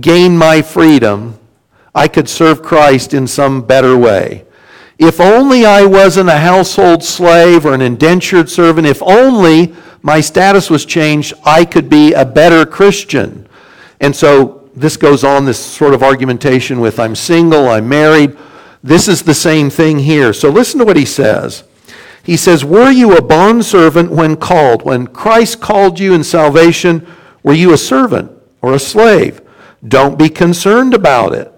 gain 0.00 0.38
my 0.38 0.62
freedom, 0.62 1.38
I 1.94 2.08
could 2.08 2.30
serve 2.30 2.62
Christ 2.62 3.12
in 3.12 3.26
some 3.26 3.60
better 3.60 3.94
way. 3.94 4.46
If 4.98 5.20
only 5.20 5.66
I 5.66 5.84
wasn't 5.84 6.30
a 6.30 6.38
household 6.38 7.04
slave 7.04 7.66
or 7.66 7.74
an 7.74 7.82
indentured 7.82 8.48
servant, 8.48 8.86
if 8.86 9.02
only 9.02 9.74
my 10.04 10.20
status 10.20 10.68
was 10.68 10.84
changed, 10.84 11.32
I 11.46 11.64
could 11.64 11.88
be 11.88 12.12
a 12.12 12.26
better 12.26 12.66
Christian. 12.66 13.48
And 14.00 14.14
so 14.14 14.68
this 14.76 14.98
goes 14.98 15.24
on, 15.24 15.46
this 15.46 15.58
sort 15.58 15.94
of 15.94 16.02
argumentation 16.02 16.78
with 16.78 17.00
I'm 17.00 17.14
single, 17.14 17.68
I'm 17.68 17.88
married. 17.88 18.36
This 18.82 19.08
is 19.08 19.22
the 19.22 19.32
same 19.32 19.70
thing 19.70 20.00
here. 20.00 20.34
So 20.34 20.50
listen 20.50 20.78
to 20.80 20.84
what 20.84 20.98
he 20.98 21.06
says. 21.06 21.64
He 22.22 22.36
says, 22.36 22.66
Were 22.66 22.90
you 22.90 23.16
a 23.16 23.22
bondservant 23.22 24.10
when 24.10 24.36
called? 24.36 24.82
When 24.82 25.06
Christ 25.06 25.62
called 25.62 25.98
you 25.98 26.12
in 26.12 26.22
salvation, 26.22 27.06
were 27.42 27.54
you 27.54 27.72
a 27.72 27.78
servant 27.78 28.30
or 28.60 28.74
a 28.74 28.78
slave? 28.78 29.40
Don't 29.88 30.18
be 30.18 30.28
concerned 30.28 30.92
about 30.92 31.32
it. 31.32 31.50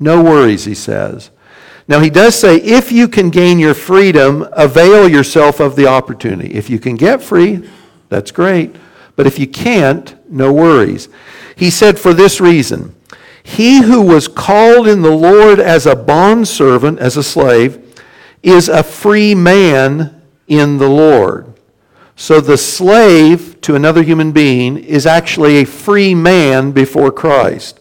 No 0.00 0.24
worries, 0.24 0.64
he 0.64 0.74
says. 0.74 1.30
Now, 1.88 2.00
he 2.00 2.10
does 2.10 2.38
say, 2.38 2.56
if 2.56 2.92
you 2.92 3.08
can 3.08 3.30
gain 3.30 3.58
your 3.58 3.72
freedom, 3.72 4.46
avail 4.52 5.08
yourself 5.08 5.58
of 5.58 5.74
the 5.74 5.86
opportunity. 5.86 6.52
If 6.54 6.68
you 6.68 6.78
can 6.78 6.96
get 6.96 7.22
free, 7.22 7.66
that's 8.10 8.30
great. 8.30 8.76
But 9.16 9.26
if 9.26 9.38
you 9.38 9.46
can't, 9.46 10.14
no 10.30 10.52
worries. 10.52 11.08
He 11.56 11.70
said, 11.70 11.98
for 11.98 12.12
this 12.12 12.40
reason 12.40 12.94
He 13.42 13.82
who 13.82 14.02
was 14.02 14.28
called 14.28 14.86
in 14.86 15.00
the 15.00 15.10
Lord 15.10 15.58
as 15.58 15.86
a 15.86 15.96
bondservant, 15.96 16.98
as 16.98 17.16
a 17.16 17.22
slave, 17.22 17.82
is 18.42 18.68
a 18.68 18.82
free 18.82 19.34
man 19.34 20.22
in 20.46 20.76
the 20.76 20.88
Lord. 20.88 21.54
So 22.14 22.40
the 22.40 22.58
slave 22.58 23.60
to 23.62 23.74
another 23.74 24.02
human 24.02 24.32
being 24.32 24.76
is 24.76 25.06
actually 25.06 25.56
a 25.56 25.64
free 25.64 26.14
man 26.14 26.72
before 26.72 27.10
Christ. 27.10 27.80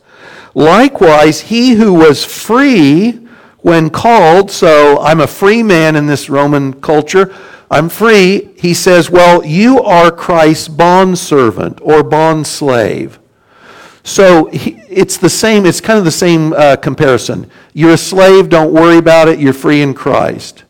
Likewise, 0.53 1.41
he 1.41 1.71
who 1.71 1.93
was 1.93 2.23
free 2.23 3.26
when 3.59 3.89
called, 3.89 4.51
so 4.51 4.99
I'm 4.99 5.19
a 5.19 5.27
free 5.27 5.63
man 5.63 5.95
in 5.95 6.07
this 6.07 6.29
Roman 6.29 6.73
culture, 6.73 7.33
I'm 7.69 7.89
free, 7.89 8.49
he 8.57 8.73
says, 8.73 9.09
Well, 9.09 9.45
you 9.45 9.81
are 9.81 10.11
Christ's 10.11 10.67
bondservant 10.69 11.79
or 11.81 12.01
bondslave. 12.01 13.17
So 14.03 14.45
he, 14.45 14.81
it's 14.87 15.17
the 15.17 15.29
same, 15.29 15.65
it's 15.65 15.81
kind 15.81 15.99
of 15.99 16.05
the 16.05 16.11
same 16.11 16.53
uh, 16.53 16.77
comparison. 16.77 17.51
You're 17.73 17.93
a 17.93 17.97
slave, 17.97 18.47
don't 18.47 18.73
worry 18.73 18.97
about 18.97 19.27
it, 19.27 19.37
you're 19.37 19.51
free 19.51 19.81
in 19.81 19.93
Christ. 19.93 20.63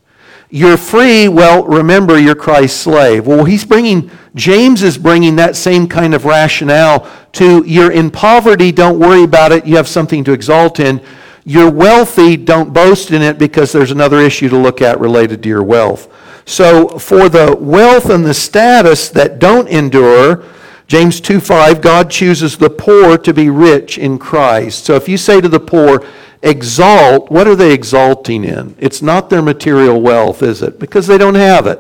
You're 0.50 0.78
free, 0.78 1.28
well, 1.28 1.66
remember 1.66 2.18
you're 2.18 2.34
Christ's 2.34 2.80
slave. 2.80 3.28
Well, 3.28 3.44
he's 3.44 3.64
bringing, 3.64 4.10
James 4.34 4.82
is 4.82 4.98
bringing 4.98 5.36
that 5.36 5.56
same 5.56 5.88
kind 5.88 6.16
of 6.16 6.26
rationale 6.26 7.08
to 7.34 7.64
you're 7.66 7.92
in 7.92 8.10
poverty, 8.10 8.72
don't 8.72 8.98
worry 8.98 9.24
about 9.24 9.52
it, 9.52 9.68
you 9.68 9.76
have 9.76 9.88
something 9.88 10.24
to 10.24 10.32
exalt 10.32 10.80
in. 10.80 11.00
You're 11.50 11.72
wealthy, 11.72 12.36
don't 12.36 12.74
boast 12.74 13.12
in 13.12 13.22
it 13.22 13.38
because 13.38 13.72
there's 13.72 13.92
another 13.92 14.20
issue 14.20 14.50
to 14.50 14.58
look 14.58 14.82
at 14.82 15.00
related 15.00 15.42
to 15.44 15.48
your 15.48 15.64
wealth. 15.64 16.14
So, 16.44 17.00
for 17.00 17.30
the 17.30 17.56
wealth 17.58 18.10
and 18.10 18.26
the 18.26 18.34
status 18.34 19.08
that 19.12 19.40
don't 19.40 19.70
endure, 19.70 20.44
James 20.88 21.22
2 21.22 21.40
5, 21.40 21.80
God 21.80 22.12
chooses 22.12 22.58
the 22.58 22.70
poor 22.70 23.18
to 23.20 23.34
be 23.34 23.50
rich 23.50 23.98
in 23.98 24.20
Christ. 24.20 24.84
So, 24.84 24.96
if 24.96 25.08
you 25.08 25.16
say 25.16 25.40
to 25.40 25.48
the 25.48 25.58
poor, 25.58 26.06
exalt, 26.44 27.32
what 27.32 27.48
are 27.48 27.56
they 27.56 27.72
exalting 27.74 28.44
in? 28.44 28.76
It's 28.78 29.02
not 29.02 29.30
their 29.30 29.42
material 29.42 30.02
wealth, 30.02 30.44
is 30.44 30.62
it? 30.62 30.80
Because 30.80 31.08
they 31.08 31.18
don't 31.18 31.36
have 31.36 31.66
it. 31.66 31.80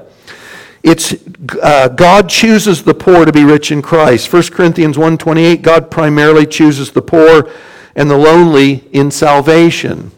It's 0.82 1.14
uh, 1.62 1.90
God 1.90 2.30
chooses 2.30 2.84
the 2.84 2.94
poor 2.94 3.26
to 3.26 3.34
be 3.34 3.44
rich 3.44 3.74
in 3.74 3.82
Christ. 3.82 4.32
1 4.32 4.44
Corinthians 4.44 4.96
1:28 4.96 5.62
God 5.62 5.92
primarily 5.92 6.46
chooses 6.46 6.92
the 6.92 7.02
poor 7.02 7.52
and 7.98 8.10
the 8.10 8.18
lonely 8.18 8.88
in 8.94 9.12
salvation. 9.12 10.12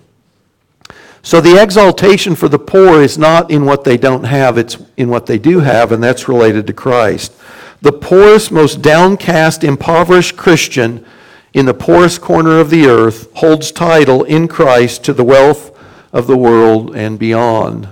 So 1.23 1.41
the 1.41 1.61
exaltation 1.61 2.35
for 2.35 2.47
the 2.47 2.59
poor 2.59 3.01
is 3.01 3.17
not 3.17 3.49
in 3.49 3.65
what 3.65 3.83
they 3.83 3.97
don't 3.97 4.25
have, 4.25 4.57
it's 4.57 4.77
in 4.97 5.09
what 5.09 5.25
they 5.25 5.39
do 5.39 5.59
have, 5.61 5.91
and 5.91 6.03
that's 6.03 6.27
related 6.27 6.67
to 6.67 6.73
Christ. 6.73 7.33
The 7.81 7.93
poorest, 7.93 8.51
most 8.51 8.81
downcast, 8.81 9.63
impoverished 9.63 10.37
Christian 10.37 11.05
in 11.53 11.65
the 11.65 11.73
poorest 11.73 12.21
corner 12.21 12.59
of 12.59 12.69
the 12.69 12.85
earth 12.85 13.31
holds 13.35 13.71
title 13.71 14.23
in 14.25 14.47
Christ 14.47 15.03
to 15.05 15.13
the 15.13 15.23
wealth 15.23 15.75
of 16.11 16.27
the 16.27 16.37
world 16.37 16.95
and 16.95 17.17
beyond. 17.17 17.87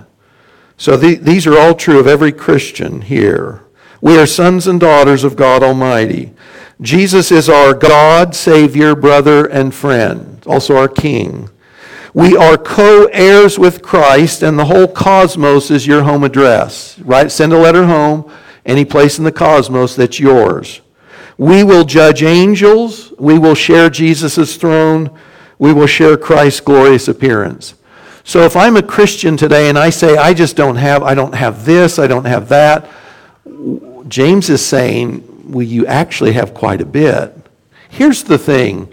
So 0.76 0.96
the, 0.96 1.14
these 1.14 1.46
are 1.46 1.58
all 1.58 1.74
true 1.74 1.98
of 1.98 2.06
every 2.06 2.32
Christian 2.32 3.00
here. 3.00 3.62
We 4.00 4.18
are 4.18 4.26
sons 4.26 4.66
and 4.66 4.78
daughters 4.78 5.24
of 5.24 5.36
God 5.36 5.62
Almighty. 5.62 6.32
Jesus 6.80 7.32
is 7.32 7.48
our 7.48 7.74
God, 7.74 8.34
Savior, 8.34 8.94
brother, 8.94 9.46
and 9.46 9.74
friend, 9.74 10.42
also 10.46 10.76
our 10.76 10.88
King. 10.88 11.50
We 12.14 12.36
are 12.36 12.56
co 12.56 13.06
heirs 13.12 13.58
with 13.58 13.82
Christ, 13.82 14.42
and 14.42 14.58
the 14.58 14.66
whole 14.66 14.86
cosmos 14.86 15.70
is 15.70 15.86
your 15.86 16.02
home 16.02 16.22
address. 16.22 16.98
Right? 17.00 17.30
Send 17.30 17.52
a 17.52 17.58
letter 17.58 17.86
home, 17.86 18.30
any 18.64 18.84
place 18.84 19.18
in 19.18 19.24
the 19.24 19.32
cosmos 19.32 19.96
that's 19.96 20.20
yours. 20.20 20.80
We 21.36 21.64
will 21.64 21.84
judge 21.84 22.22
angels. 22.22 23.12
We 23.18 23.38
will 23.38 23.54
share 23.54 23.90
Jesus' 23.90 24.56
throne. 24.56 25.10
We 25.58 25.72
will 25.72 25.86
share 25.86 26.16
Christ's 26.16 26.60
glorious 26.60 27.08
appearance. 27.08 27.74
So 28.22 28.42
if 28.42 28.56
I'm 28.56 28.76
a 28.76 28.82
Christian 28.82 29.36
today 29.36 29.68
and 29.68 29.78
I 29.78 29.90
say, 29.90 30.16
I 30.16 30.34
just 30.34 30.54
don't 30.54 30.76
have, 30.76 31.02
I 31.02 31.14
don't 31.14 31.34
have 31.34 31.64
this, 31.64 31.98
I 31.98 32.06
don't 32.06 32.26
have 32.26 32.48
that, 32.50 32.88
James 34.08 34.50
is 34.50 34.64
saying, 34.64 35.52
well, 35.52 35.64
you 35.64 35.86
actually 35.86 36.32
have 36.32 36.54
quite 36.54 36.80
a 36.80 36.86
bit. 36.86 37.34
Here's 37.88 38.22
the 38.22 38.38
thing 38.38 38.92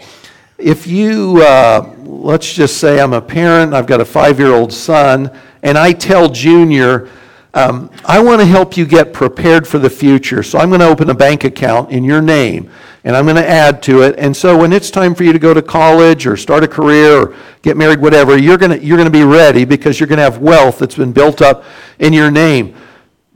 if 0.58 0.86
you, 0.86 1.42
uh, 1.42 1.94
let's 2.04 2.54
just 2.54 2.78
say 2.78 2.98
I'm 2.98 3.12
a 3.12 3.20
parent, 3.20 3.74
I've 3.74 3.86
got 3.86 4.00
a 4.00 4.06
five 4.06 4.38
year 4.38 4.54
old 4.54 4.72
son, 4.72 5.30
and 5.62 5.76
I 5.76 5.92
tell 5.92 6.30
Junior, 6.30 7.10
um, 7.52 7.90
I 8.04 8.22
want 8.22 8.40
to 8.40 8.46
help 8.46 8.76
you 8.76 8.84
get 8.84 9.12
prepared 9.12 9.66
for 9.66 9.78
the 9.78 9.88
future. 9.88 10.42
So 10.42 10.58
I'm 10.58 10.68
going 10.68 10.80
to 10.80 10.88
open 10.88 11.08
a 11.08 11.14
bank 11.14 11.44
account 11.44 11.90
in 11.90 12.04
your 12.04 12.20
name 12.20 12.70
and 13.04 13.16
I'm 13.16 13.24
going 13.24 13.36
to 13.36 13.48
add 13.48 13.82
to 13.84 14.02
it. 14.02 14.16
And 14.18 14.36
so 14.36 14.58
when 14.58 14.74
it's 14.74 14.90
time 14.90 15.14
for 15.14 15.24
you 15.24 15.32
to 15.32 15.38
go 15.38 15.54
to 15.54 15.62
college 15.62 16.26
or 16.26 16.36
start 16.36 16.64
a 16.64 16.68
career 16.68 17.18
or 17.18 17.36
get 17.62 17.78
married, 17.78 17.98
whatever, 18.00 18.36
you're 18.36 18.58
going 18.58 18.78
to, 18.78 18.84
you're 18.84 18.98
going 18.98 19.10
to 19.10 19.18
be 19.18 19.24
ready 19.24 19.64
because 19.64 19.98
you're 19.98 20.06
going 20.06 20.18
to 20.18 20.22
have 20.22 20.38
wealth 20.38 20.80
that's 20.80 20.96
been 20.96 21.12
built 21.12 21.40
up 21.40 21.64
in 21.98 22.12
your 22.12 22.30
name. 22.30 22.76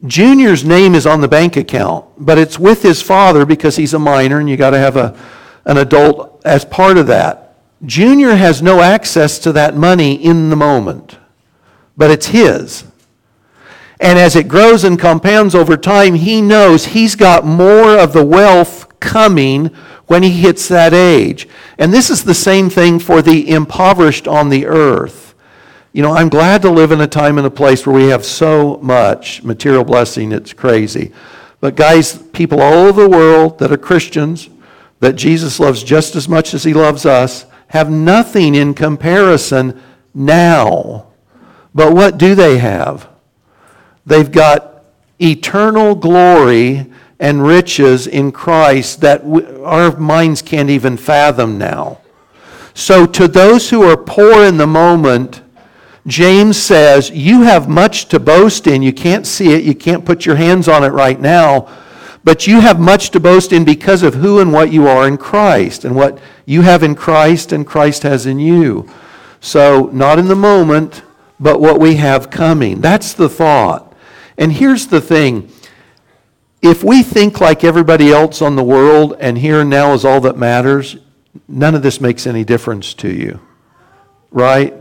Junior's 0.07 0.65
name 0.65 0.95
is 0.95 1.07
on 1.07 1.21
the 1.21 1.29
bank 1.29 1.57
account, 1.57 2.07
but 2.19 2.39
it's 2.39 2.59
with 2.59 2.83
his 2.83 3.03
father 3.03 3.45
because 3.45 3.77
he's 3.77 3.93
a 3.93 3.99
minor 3.99 4.39
and 4.39 4.49
you 4.49 4.57
got 4.57 4.71
to 4.71 4.79
have 4.79 4.97
a, 4.97 5.19
an 5.67 5.77
adult 5.77 6.41
as 6.45 6.65
part 6.65 6.97
of 6.97 7.07
that. 7.09 7.59
Junior 7.85 8.35
has 8.35 8.63
no 8.63 8.81
access 8.81 9.39
to 9.41 9.53
that 9.53 9.77
money 9.77 10.15
in 10.15 10.49
the 10.49 10.57
moment, 10.57 11.19
but 11.97 12.11
it's 12.11 12.29
his. 12.29 12.85
And 14.01 14.19
as 14.19 14.37
it 14.37 14.49
grows 14.49 14.85
and 14.85 14.99
compounds 14.99 15.55
over 15.55 15.77
time, 15.77 16.15
he 16.15 16.41
knows 16.41 16.87
he's 16.87 17.15
got 17.15 17.45
more 17.45 17.99
of 17.99 18.15
the 18.15 18.25
wealth 18.25 18.99
coming 19.01 19.67
when 20.07 20.23
he 20.23 20.31
hits 20.31 20.67
that 20.69 20.95
age. 20.95 21.47
And 21.77 21.93
this 21.93 22.09
is 22.09 22.25
the 22.25 22.35
same 22.35 22.71
thing 22.71 22.99
for 22.99 23.21
the 23.21 23.51
impoverished 23.51 24.27
on 24.27 24.49
the 24.49 24.67
earth. 24.67 25.30
You 25.93 26.03
know, 26.03 26.13
I'm 26.13 26.29
glad 26.29 26.63
to 26.63 26.71
live 26.71 26.93
in 26.93 27.01
a 27.01 27.09
time 27.09 27.37
and 27.37 27.47
a 27.47 27.51
place 27.51 27.85
where 27.85 27.97
we 27.97 28.09
have 28.09 28.25
so 28.25 28.79
much 28.81 29.43
material 29.43 29.83
blessing, 29.83 30.31
it's 30.31 30.53
crazy. 30.53 31.13
But, 31.61 31.75
guys, 31.75 32.17
people 32.17 32.63
all 32.63 32.87
over 32.87 33.03
the 33.03 33.09
world 33.09 33.59
that 33.59 33.73
are 33.73 33.77
Christians, 33.77 34.49
that 35.01 35.17
Jesus 35.17 35.59
loves 35.59 35.83
just 35.83 36.15
as 36.15 36.29
much 36.29 36.55
as 36.55 36.63
he 36.63 36.75
loves 36.75 37.07
us, 37.07 37.45
have 37.69 37.91
nothing 37.91 38.55
in 38.55 38.73
comparison 38.73 39.83
now. 40.15 41.09
But 41.75 41.93
what 41.93 42.19
do 42.19 42.37
they 42.37 42.59
have? 42.59 43.09
They've 44.07 44.31
got 44.31 44.85
eternal 45.21 45.97
glory 45.97 46.87
and 47.19 47.45
riches 47.45 48.07
in 48.07 48.31
Christ 48.31 49.01
that 49.01 49.23
our 49.65 49.97
minds 49.99 50.41
can't 50.41 50.71
even 50.71 50.97
fathom 50.97 51.59
now. 51.59 52.01
So, 52.75 53.07
to 53.07 53.27
those 53.27 53.71
who 53.71 53.83
are 53.83 53.97
poor 53.97 54.45
in 54.45 54.57
the 54.57 54.69
moment, 54.69 55.43
James 56.07 56.57
says, 56.57 57.11
You 57.11 57.43
have 57.43 57.69
much 57.69 58.07
to 58.07 58.19
boast 58.19 58.67
in. 58.67 58.83
You 58.83 58.93
can't 58.93 59.27
see 59.27 59.53
it, 59.53 59.65
you 59.65 59.75
can't 59.75 60.05
put 60.05 60.27
your 60.27 60.37
hands 60.37 60.69
on 60.69 60.85
it 60.85 60.89
right 60.89 61.21
now, 61.21 61.69
but 62.25 62.47
you 62.47 62.61
have 62.61 62.81
much 62.81 63.11
to 63.11 63.21
boast 63.21 63.53
in 63.53 63.65
because 63.65 64.03
of 64.03 64.15
who 64.15 64.41
and 64.41 64.53
what 64.53 64.73
you 64.73 64.87
are 64.87 65.07
in 65.07 65.17
Christ, 65.17 65.85
and 65.85 65.95
what 65.95 66.19
you 66.47 66.63
have 66.63 66.83
in 66.83 66.95
Christ 66.95 67.53
and 67.53 67.67
Christ 67.67 68.03
has 68.03 68.27
in 68.27 68.39
you. 68.39 68.89
So, 69.41 69.91
not 69.93 70.19
in 70.19 70.29
the 70.29 70.37
moment, 70.37 71.03
but 71.39 71.61
what 71.61 71.81
we 71.81 71.97
have 71.97 72.31
coming. 72.31 72.81
That's 72.81 73.15
the 73.15 73.29
thought. 73.29 73.95
And 74.37 74.53
here's 74.53 74.87
the 74.87 75.01
thing 75.01 75.51
if 76.63 76.85
we 76.85 77.03
think 77.03 77.41
like 77.41 77.65
everybody 77.65 78.11
else 78.13 78.43
on 78.43 78.57
the 78.57 78.63
world 78.63 79.17
and 79.19 79.39
here 79.39 79.63
and 79.63 79.71
now 79.71 79.95
is 79.95 80.05
all 80.05 80.21
that 80.21 80.37
matters, 80.37 80.99
none 81.49 81.75
of 81.75 81.83
this 81.83 82.01
makes 82.01 82.27
any 82.27 82.45
difference 82.45 82.93
to 82.95 83.11
you. 83.11 83.41
Right? 84.31 84.75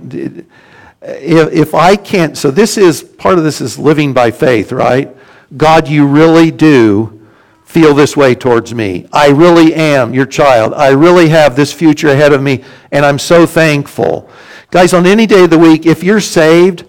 If, 1.02 1.54
if 1.54 1.74
I 1.74 1.96
can't, 1.96 2.38
so 2.38 2.52
this 2.52 2.78
is 2.78 3.04
part 3.04 3.38
of 3.38 3.44
this 3.44 3.62
is 3.62 3.80
living 3.80 4.14
by 4.14 4.32
faith, 4.32 4.72
right? 4.72 5.16
God, 5.56 5.88
you 5.88 6.06
really 6.06 6.52
do 6.52 7.28
feel 7.64 7.94
this 7.94 8.18
way 8.18 8.36
towards 8.36 8.74
me. 8.74 9.08
I 9.14 9.30
really 9.30 9.74
am 9.76 10.14
your 10.14 10.26
child. 10.26 10.74
I 10.74 10.90
really 10.90 11.30
have 11.30 11.56
this 11.56 11.72
future 11.72 12.10
ahead 12.10 12.34
of 12.34 12.42
me, 12.42 12.64
and 12.92 13.06
I'm 13.06 13.20
so 13.20 13.46
thankful. 13.46 14.30
Guys, 14.72 14.94
on 14.94 15.06
any 15.06 15.26
day 15.26 15.44
of 15.44 15.50
the 15.50 15.58
week, 15.58 15.86
if 15.86 16.04
you're 16.04 16.20
saved, 16.20 16.86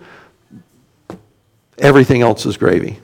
everything 1.78 2.22
else 2.22 2.46
is 2.46 2.56
gravy. 2.56 2.98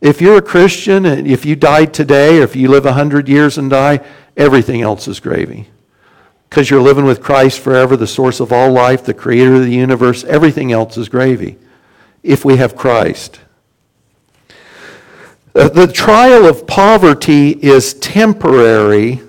If 0.00 0.20
you're 0.20 0.36
a 0.36 0.42
Christian 0.42 1.06
if 1.06 1.44
you 1.44 1.56
died 1.56 1.94
today 1.94 2.38
or 2.38 2.42
if 2.42 2.54
you 2.54 2.68
live 2.68 2.84
100 2.84 3.28
years 3.28 3.58
and 3.58 3.70
die, 3.70 4.04
everything 4.36 4.82
else 4.82 5.08
is 5.08 5.20
gravy. 5.20 5.68
Because 6.48 6.70
you're 6.70 6.80
living 6.80 7.04
with 7.04 7.22
Christ 7.22 7.60
forever, 7.60 7.96
the 7.96 8.06
source 8.06 8.40
of 8.40 8.52
all 8.52 8.70
life, 8.70 9.04
the 9.04 9.14
creator 9.14 9.54
of 9.56 9.62
the 9.62 9.72
universe, 9.72 10.24
everything 10.24 10.72
else 10.72 10.96
is 10.96 11.08
gravy 11.08 11.58
if 12.22 12.44
we 12.44 12.56
have 12.56 12.76
Christ. 12.76 13.40
Uh, 15.54 15.68
the 15.68 15.86
trial 15.86 16.44
of 16.46 16.66
poverty 16.66 17.50
is 17.50 17.94
temporary 17.94 19.22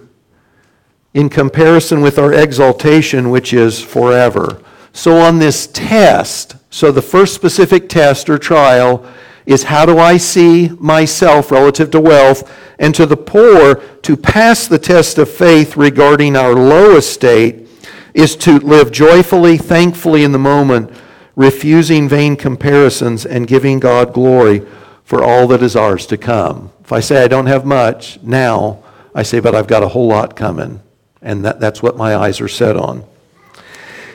in 1.13 1.29
comparison 1.29 2.01
with 2.01 2.19
our 2.19 2.33
exaltation, 2.33 3.29
which 3.29 3.53
is 3.53 3.81
forever. 3.81 4.61
So, 4.93 5.17
on 5.17 5.39
this 5.39 5.67
test, 5.67 6.55
so 6.69 6.91
the 6.91 7.01
first 7.01 7.33
specific 7.33 7.87
test 7.87 8.29
or 8.29 8.37
trial 8.37 9.05
is 9.47 9.63
how 9.63 9.85
do 9.85 9.97
I 9.97 10.17
see 10.17 10.67
myself 10.77 11.51
relative 11.51 11.89
to 11.91 12.01
wealth, 12.01 12.53
and 12.77 12.93
to 12.93 13.05
the 13.05 13.17
poor, 13.17 13.75
to 14.01 14.17
pass 14.17 14.67
the 14.67 14.77
test 14.77 15.17
of 15.17 15.31
faith 15.31 15.77
regarding 15.77 16.35
our 16.35 16.53
low 16.53 16.97
estate 16.97 17.67
is 18.13 18.35
to 18.35 18.59
live 18.59 18.91
joyfully, 18.91 19.57
thankfully 19.57 20.25
in 20.25 20.33
the 20.33 20.37
moment, 20.37 20.91
refusing 21.35 22.09
vain 22.09 22.35
comparisons 22.35 23.25
and 23.25 23.47
giving 23.47 23.79
God 23.79 24.13
glory 24.13 24.63
for 25.05 25.23
all 25.23 25.47
that 25.47 25.63
is 25.63 25.77
ours 25.77 26.05
to 26.07 26.17
come. 26.17 26.71
If 26.83 26.91
I 26.91 26.99
say 26.99 27.23
I 27.23 27.29
don't 27.29 27.45
have 27.45 27.65
much 27.65 28.21
now, 28.21 28.83
I 29.15 29.23
say, 29.23 29.39
but 29.39 29.55
I've 29.55 29.67
got 29.67 29.81
a 29.81 29.87
whole 29.87 30.07
lot 30.07 30.35
coming. 30.35 30.81
And 31.21 31.45
that, 31.45 31.61
that's 31.61 31.81
what 31.81 31.95
my 31.95 32.15
eyes 32.15 32.41
are 32.41 32.49
set 32.49 32.75
on. 32.75 33.05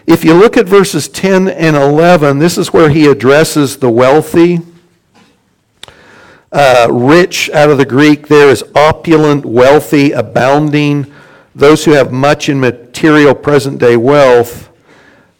If 0.06 0.24
you 0.24 0.34
look 0.34 0.56
at 0.58 0.66
verses 0.66 1.08
10 1.08 1.48
and 1.48 1.74
11, 1.74 2.38
this 2.38 2.58
is 2.58 2.72
where 2.72 2.90
he 2.90 3.06
addresses 3.06 3.78
the 3.78 3.90
wealthy 3.90 4.60
uh, 6.52 6.88
rich 6.90 7.48
out 7.50 7.70
of 7.70 7.78
the 7.78 7.86
Greek 7.86 8.28
there 8.28 8.50
is 8.50 8.62
opulent, 8.74 9.44
wealthy, 9.44 10.12
abounding. 10.12 11.12
Those 11.54 11.84
who 11.84 11.92
have 11.92 12.12
much 12.12 12.48
in 12.48 12.60
material 12.60 13.34
present 13.34 13.78
day 13.78 13.96
wealth. 13.96 14.70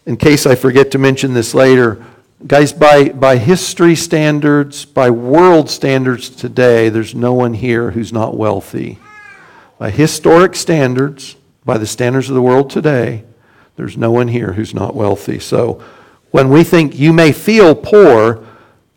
In 0.06 0.16
case 0.16 0.46
I 0.46 0.54
forget 0.54 0.90
to 0.92 0.98
mention 0.98 1.34
this 1.34 1.54
later, 1.54 2.04
guys, 2.46 2.72
by, 2.72 3.10
by 3.10 3.36
history 3.36 3.94
standards, 3.94 4.84
by 4.84 5.10
world 5.10 5.70
standards 5.70 6.28
today, 6.28 6.88
there's 6.88 7.14
no 7.14 7.32
one 7.32 7.54
here 7.54 7.92
who's 7.92 8.12
not 8.12 8.36
wealthy. 8.36 8.98
By 9.78 9.90
historic 9.90 10.56
standards, 10.56 11.36
by 11.64 11.78
the 11.78 11.86
standards 11.86 12.28
of 12.28 12.34
the 12.34 12.42
world 12.42 12.70
today, 12.70 13.24
there's 13.76 13.96
no 13.96 14.10
one 14.10 14.28
here 14.28 14.54
who's 14.54 14.74
not 14.74 14.94
wealthy. 14.94 15.38
So 15.38 15.82
when 16.30 16.48
we 16.48 16.64
think 16.64 16.98
you 16.98 17.12
may 17.12 17.32
feel 17.32 17.74
poor, 17.74 18.44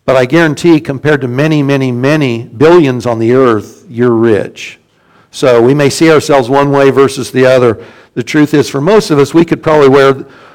but 0.06 0.16
I 0.16 0.26
guarantee, 0.26 0.80
compared 0.80 1.22
to 1.22 1.28
many, 1.28 1.64
many, 1.64 1.92
many 1.92 2.44
billions 2.44 3.06
on 3.06 3.18
the 3.18 3.34
earth, 3.34 3.86
you're 3.90 4.12
rich. 4.12 4.80
So 5.32 5.62
we 5.62 5.74
may 5.74 5.90
see 5.90 6.12
ourselves 6.12 6.48
one 6.48 6.72
way 6.72 6.92
versus 6.92 7.32
the 7.32 7.46
other. 7.46 7.84
The 8.14 8.24
truth 8.24 8.54
is, 8.54 8.70
for 8.70 8.80
most 8.80 9.10
of 9.10 9.18
us, 9.18 9.34
we 9.34 9.44
could 9.44 9.64
probably 9.64 9.90
wear 9.90 10.14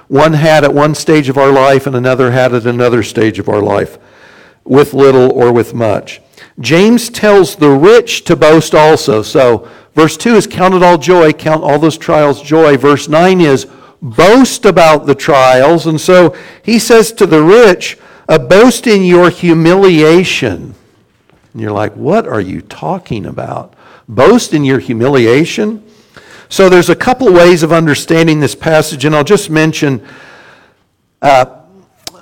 one 0.08 0.32
hat 0.32 0.64
at 0.64 0.72
one 0.72 0.94
stage 0.94 1.28
of 1.28 1.36
our 1.36 1.52
life 1.52 1.86
and 1.86 1.94
another 1.94 2.30
hat 2.30 2.54
at 2.54 2.66
another 2.66 3.02
stage 3.02 3.38
of 3.38 3.48
our 3.48 3.60
life, 3.60 3.98
with 4.64 4.94
little 4.94 5.32
or 5.32 5.52
with 5.52 5.74
much. 5.74 6.20
James 6.60 7.08
tells 7.10 7.56
the 7.56 7.70
rich 7.70 8.24
to 8.24 8.36
boast 8.36 8.74
also. 8.74 9.22
So 9.22 9.68
verse 9.94 10.16
2 10.16 10.36
is 10.36 10.46
count 10.46 10.74
it 10.74 10.82
all 10.82 10.98
joy, 10.98 11.32
count 11.32 11.62
all 11.62 11.78
those 11.78 11.98
trials 11.98 12.40
joy. 12.40 12.76
Verse 12.76 13.08
9 13.08 13.40
is 13.40 13.66
boast 14.00 14.64
about 14.64 15.06
the 15.06 15.14
trials. 15.14 15.86
And 15.86 16.00
so 16.00 16.36
he 16.62 16.78
says 16.78 17.12
to 17.12 17.26
the 17.26 17.42
rich, 17.42 17.98
a 18.30 18.38
boast 18.38 18.86
in 18.86 19.02
your 19.02 19.28
humiliation. 19.28 20.72
And 21.52 21.60
you're 21.60 21.72
like, 21.72 21.92
what 21.94 22.28
are 22.28 22.40
you 22.40 22.60
talking 22.60 23.26
about? 23.26 23.74
Boast 24.08 24.54
in 24.54 24.64
your 24.64 24.78
humiliation? 24.78 25.84
So 26.48 26.68
there's 26.68 26.90
a 26.90 26.94
couple 26.94 27.32
ways 27.32 27.64
of 27.64 27.72
understanding 27.72 28.38
this 28.38 28.54
passage, 28.54 29.04
and 29.04 29.16
I'll 29.16 29.24
just 29.24 29.50
mention 29.50 30.06
uh, 31.20 31.62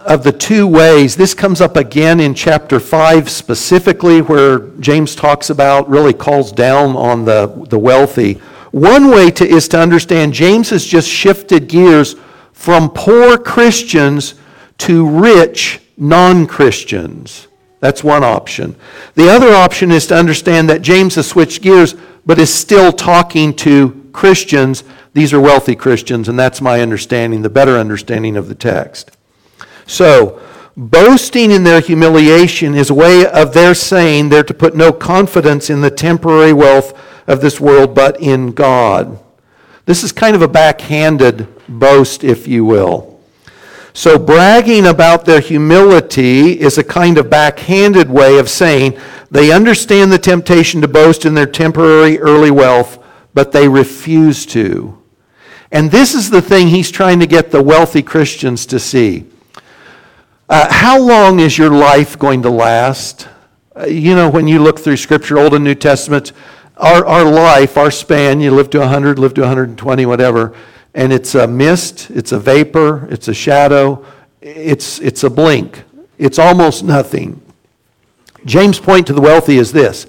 of 0.07 0.25
the 0.25 0.33
two 0.33 0.66
ways. 0.66 1.14
This 1.14 1.35
comes 1.35 1.61
up 1.61 1.77
again 1.77 2.21
in 2.21 2.33
chapter 2.33 2.81
5 2.81 3.29
specifically, 3.29 4.23
where 4.23 4.61
James 4.81 5.14
talks 5.14 5.51
about, 5.51 5.90
really 5.90 6.14
calls 6.14 6.53
down 6.53 6.97
on 6.97 7.27
the, 7.27 7.66
the 7.68 7.79
wealthy. 7.79 8.40
One 8.71 9.11
way 9.11 9.31
to, 9.33 9.47
is 9.47 9.68
to 9.68 9.79
understand 9.79 10.33
James 10.33 10.71
has 10.71 10.87
just 10.87 11.07
shifted 11.07 11.68
gears 11.68 12.16
from 12.55 12.88
poor 12.88 13.37
Christians 13.37 14.37
to 14.79 15.07
rich 15.07 15.83
non 15.99 16.47
Christians. 16.47 17.49
That's 17.81 18.03
one 18.03 18.25
option. 18.25 18.75
The 19.15 19.29
other 19.29 19.53
option 19.53 19.93
is 19.93 20.07
to 20.09 20.17
understand 20.17 20.69
that 20.69 20.83
James 20.83 21.15
has 21.15 21.29
switched 21.29 21.63
gears, 21.63 21.95
but 22.27 22.39
is 22.39 22.53
still 22.53 22.93
talking 22.93 23.55
to 23.57 24.09
Christians. 24.13 24.83
These 25.13 25.33
are 25.33 25.41
wealthy 25.41 25.77
Christians, 25.77 26.29
and 26.29 26.39
that's 26.39 26.61
my 26.61 26.81
understanding, 26.81 27.43
the 27.43 27.51
better 27.51 27.77
understanding 27.77 28.37
of 28.37 28.49
the 28.49 28.55
text. 28.55 29.17
So, 29.87 30.41
boasting 30.77 31.51
in 31.51 31.65
their 31.65 31.81
humiliation 31.81 32.75
is 32.75 32.91
a 32.91 32.95
way 32.95 33.27
of 33.27 33.55
their 33.55 33.75
saying 33.75 34.29
they're 34.29 34.43
to 34.45 34.55
put 34.55 34.77
no 34.77 34.93
confidence 34.93 35.71
in 35.71 35.81
the 35.81 35.91
temporary 35.91 36.53
wealth 36.53 36.99
of 37.29 37.41
this 37.41 37.61
world, 37.61 37.95
but 37.95 38.21
in 38.21 38.53
God. 38.53 39.19
This 39.87 40.03
is 40.03 40.13
kind 40.13 40.35
of 40.35 40.43
a 40.43 40.49
backhanded 40.49 41.47
boast, 41.69 42.25
if 42.25 42.49
you 42.49 42.65
will. 42.65 43.18
So, 43.99 44.17
bragging 44.17 44.87
about 44.87 45.25
their 45.25 45.41
humility 45.41 46.53
is 46.61 46.79
a 46.79 46.85
kind 46.85 47.19
of 47.19 47.29
backhanded 47.29 48.09
way 48.09 48.39
of 48.39 48.49
saying 48.49 48.97
they 49.29 49.51
understand 49.51 50.13
the 50.13 50.21
temptation 50.21 50.81
to 50.83 50.87
boast 50.87 51.27
in 51.27 51.35
their 51.35 51.49
temporary 51.49 52.17
early 52.21 52.53
wealth, 52.53 53.05
but 53.35 53.51
they 53.51 53.67
refuse 53.67 54.47
to. 54.47 55.03
And 55.73 55.91
this 55.91 56.15
is 56.15 56.31
the 56.31 56.41
thing 56.41 56.69
he's 56.69 56.93
trying 56.93 57.19
to 57.19 57.27
get 57.27 57.51
the 57.51 57.61
wealthy 57.61 58.01
Christians 58.01 58.67
to 58.67 58.79
see. 58.79 59.27
Uh, 60.49 60.73
how 60.73 61.01
long 61.01 61.41
is 61.41 61.59
your 61.59 61.71
life 61.71 62.17
going 62.17 62.43
to 62.43 62.51
last? 62.51 63.27
Uh, 63.75 63.87
you 63.87 64.15
know, 64.15 64.31
when 64.31 64.47
you 64.47 64.63
look 64.63 64.79
through 64.79 64.99
Scripture, 64.99 65.39
Old 65.39 65.55
and 65.55 65.65
New 65.65 65.75
Testament, 65.75 66.31
our, 66.77 67.05
our 67.05 67.25
life, 67.25 67.77
our 67.77 67.91
span, 67.91 68.41
you 68.41 68.53
live 68.53 68.71
to 68.71 68.79
100, 68.79 69.19
live 69.19 69.35
to 69.35 69.41
120, 69.41 70.07
whatever 70.07 70.55
and 70.94 71.12
it's 71.12 71.35
a 71.35 71.46
mist, 71.46 72.11
it's 72.11 72.33
a 72.33 72.38
vapor, 72.38 73.07
it's 73.11 73.29
a 73.29 73.35
shadow, 73.35 74.05
it's, 74.40 74.98
it's 75.01 75.24
a 75.24 75.31
blink. 75.31 75.83
It's 76.18 76.38
almost 76.38 76.85
nothing. 76.85 77.40
James' 78.44 78.81
point 78.81 79.07
to 79.07 79.12
the 79.12 79.20
wealthy 79.20 79.59
is 79.59 79.72
this 79.72 80.07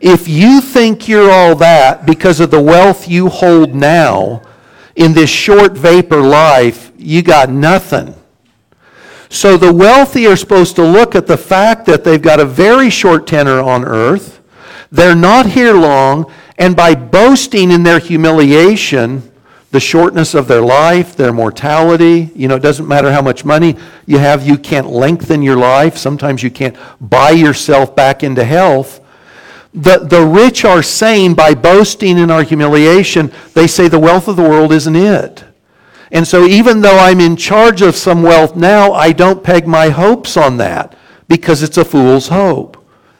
if 0.00 0.28
you 0.28 0.60
think 0.60 1.08
you're 1.08 1.30
all 1.30 1.54
that 1.56 2.04
because 2.04 2.38
of 2.40 2.50
the 2.50 2.60
wealth 2.60 3.08
you 3.08 3.28
hold 3.28 3.74
now 3.74 4.42
in 4.96 5.14
this 5.14 5.30
short 5.30 5.72
vapor 5.72 6.20
life, 6.20 6.92
you 6.98 7.22
got 7.22 7.48
nothing. 7.48 8.14
So 9.28 9.56
the 9.56 9.72
wealthy 9.72 10.26
are 10.26 10.36
supposed 10.36 10.76
to 10.76 10.84
look 10.84 11.14
at 11.14 11.26
the 11.26 11.38
fact 11.38 11.86
that 11.86 12.04
they've 12.04 12.20
got 12.20 12.38
a 12.38 12.44
very 12.44 12.90
short 12.90 13.26
tenor 13.26 13.60
on 13.60 13.84
earth, 13.84 14.40
they're 14.92 15.16
not 15.16 15.46
here 15.46 15.72
long, 15.72 16.30
and 16.58 16.76
by 16.76 16.94
boasting 16.94 17.70
in 17.70 17.82
their 17.82 17.98
humiliation, 17.98 19.28
the 19.74 19.80
shortness 19.80 20.34
of 20.34 20.46
their 20.46 20.60
life, 20.60 21.16
their 21.16 21.32
mortality. 21.32 22.30
You 22.36 22.46
know, 22.46 22.54
it 22.54 22.62
doesn't 22.62 22.86
matter 22.86 23.10
how 23.10 23.20
much 23.20 23.44
money 23.44 23.74
you 24.06 24.18
have, 24.18 24.46
you 24.46 24.56
can't 24.56 24.88
lengthen 24.88 25.42
your 25.42 25.56
life. 25.56 25.98
Sometimes 25.98 26.44
you 26.44 26.50
can't 26.52 26.76
buy 27.00 27.30
yourself 27.30 27.96
back 27.96 28.22
into 28.22 28.44
health. 28.44 29.00
The, 29.74 29.98
the 29.98 30.24
rich 30.24 30.64
are 30.64 30.80
saying 30.80 31.34
by 31.34 31.54
boasting 31.54 32.18
in 32.18 32.30
our 32.30 32.44
humiliation, 32.44 33.32
they 33.54 33.66
say 33.66 33.88
the 33.88 33.98
wealth 33.98 34.28
of 34.28 34.36
the 34.36 34.48
world 34.48 34.70
isn't 34.70 34.94
it. 34.94 35.42
And 36.12 36.24
so 36.24 36.44
even 36.44 36.80
though 36.80 36.96
I'm 36.96 37.18
in 37.18 37.34
charge 37.34 37.82
of 37.82 37.96
some 37.96 38.22
wealth 38.22 38.54
now, 38.54 38.92
I 38.92 39.10
don't 39.10 39.42
peg 39.42 39.66
my 39.66 39.88
hopes 39.88 40.36
on 40.36 40.56
that 40.58 40.96
because 41.26 41.64
it's 41.64 41.78
a 41.78 41.84
fool's 41.84 42.28
hope. 42.28 42.76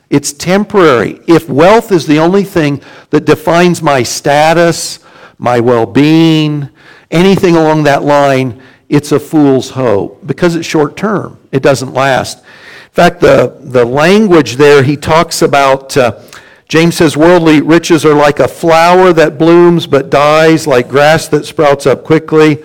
It's 0.08 0.32
temporary. 0.32 1.18
If 1.26 1.48
wealth 1.48 1.90
is 1.90 2.06
the 2.06 2.20
only 2.20 2.44
thing 2.44 2.80
that 3.10 3.24
defines 3.24 3.82
my 3.82 4.04
status, 4.04 5.00
my 5.38 5.60
well 5.60 5.86
being, 5.86 6.68
anything 7.10 7.56
along 7.56 7.84
that 7.84 8.02
line, 8.02 8.62
it's 8.88 9.12
a 9.12 9.20
fool's 9.20 9.70
hope 9.70 10.26
because 10.26 10.56
it's 10.56 10.66
short 10.66 10.96
term. 10.96 11.38
It 11.52 11.62
doesn't 11.62 11.92
last. 11.92 12.38
In 12.38 12.90
fact, 12.92 13.20
the, 13.20 13.56
the 13.60 13.84
language 13.84 14.56
there, 14.56 14.82
he 14.82 14.96
talks 14.96 15.42
about, 15.42 15.96
uh, 15.96 16.20
James 16.68 16.96
says, 16.96 17.16
worldly 17.16 17.60
riches 17.60 18.04
are 18.04 18.14
like 18.14 18.38
a 18.38 18.48
flower 18.48 19.12
that 19.12 19.38
blooms 19.38 19.86
but 19.86 20.10
dies, 20.10 20.66
like 20.66 20.88
grass 20.88 21.28
that 21.28 21.44
sprouts 21.44 21.86
up 21.86 22.04
quickly. 22.04 22.62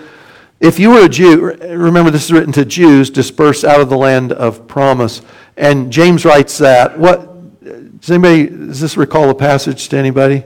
If 0.60 0.78
you 0.78 0.92
were 0.92 1.06
a 1.06 1.10
Jew, 1.10 1.54
remember 1.54 2.12
this 2.12 2.26
is 2.26 2.32
written 2.32 2.52
to 2.54 2.66
Jews 2.66 3.10
dispersed 3.10 3.64
out 3.64 3.80
of 3.80 3.90
the 3.90 3.98
land 3.98 4.34
of 4.34 4.68
promise. 4.68 5.22
And 5.58 5.92
James 5.92 6.26
writes 6.26 6.58
that. 6.58 7.00
What 7.00 7.62
does 8.00 8.12
anybody 8.12 8.48
does 8.48 8.80
this 8.80 8.98
recall 8.98 9.30
a 9.30 9.36
passage 9.36 9.90
to 9.90 9.98
anybody? 9.98 10.44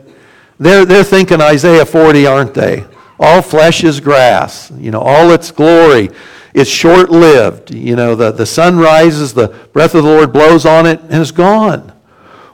They're, 0.63 0.85
they're 0.85 1.03
thinking 1.03 1.41
Isaiah 1.41 1.85
40, 1.85 2.25
aren't 2.25 2.53
they? 2.53 2.85
All 3.19 3.41
flesh 3.41 3.83
is 3.83 3.99
grass, 3.99 4.71
you 4.77 4.91
know, 4.91 5.01
all 5.01 5.31
its 5.31 5.51
glory 5.51 6.09
is 6.53 6.69
short 6.69 7.09
lived. 7.09 7.71
You 7.73 7.95
know, 7.95 8.15
the, 8.15 8.31
the 8.31 8.45
sun 8.45 8.77
rises, 8.77 9.33
the 9.33 9.47
breath 9.73 9.95
of 9.95 10.03
the 10.03 10.09
Lord 10.09 10.31
blows 10.31 10.65
on 10.65 10.85
it, 10.85 10.99
and 11.01 11.21
it's 11.21 11.31
gone. 11.31 11.91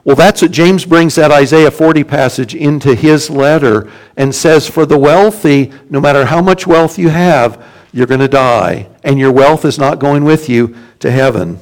Well, 0.04 0.16
that's 0.16 0.42
what 0.42 0.50
James 0.50 0.86
brings 0.86 1.14
that 1.16 1.30
Isaiah 1.30 1.70
40 1.70 2.04
passage 2.04 2.54
into 2.54 2.94
his 2.94 3.28
letter 3.28 3.90
and 4.16 4.34
says, 4.34 4.66
For 4.66 4.86
the 4.86 4.98
wealthy, 4.98 5.72
no 5.90 6.00
matter 6.00 6.24
how 6.24 6.40
much 6.40 6.66
wealth 6.66 6.98
you 6.98 7.10
have, 7.10 7.64
you're 7.92 8.06
going 8.06 8.20
to 8.20 8.28
die, 8.28 8.88
and 9.04 9.18
your 9.18 9.32
wealth 9.32 9.64
is 9.64 9.78
not 9.78 9.98
going 9.98 10.24
with 10.24 10.48
you 10.48 10.74
to 11.00 11.10
heaven. 11.10 11.58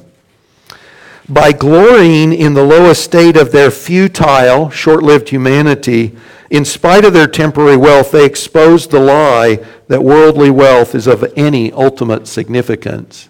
By 1.27 1.51
glorying 1.51 2.33
in 2.33 2.53
the 2.53 2.63
low 2.63 2.89
estate 2.89 3.35
of 3.35 3.51
their 3.51 3.71
futile, 3.71 4.69
short 4.69 5.03
lived 5.03 5.29
humanity, 5.29 6.17
in 6.49 6.65
spite 6.65 7.05
of 7.05 7.13
their 7.13 7.27
temporary 7.27 7.77
wealth, 7.77 8.11
they 8.11 8.25
exposed 8.25 8.91
the 8.91 8.99
lie 8.99 9.63
that 9.87 10.03
worldly 10.03 10.49
wealth 10.49 10.95
is 10.95 11.07
of 11.07 11.31
any 11.35 11.71
ultimate 11.73 12.27
significance. 12.27 13.29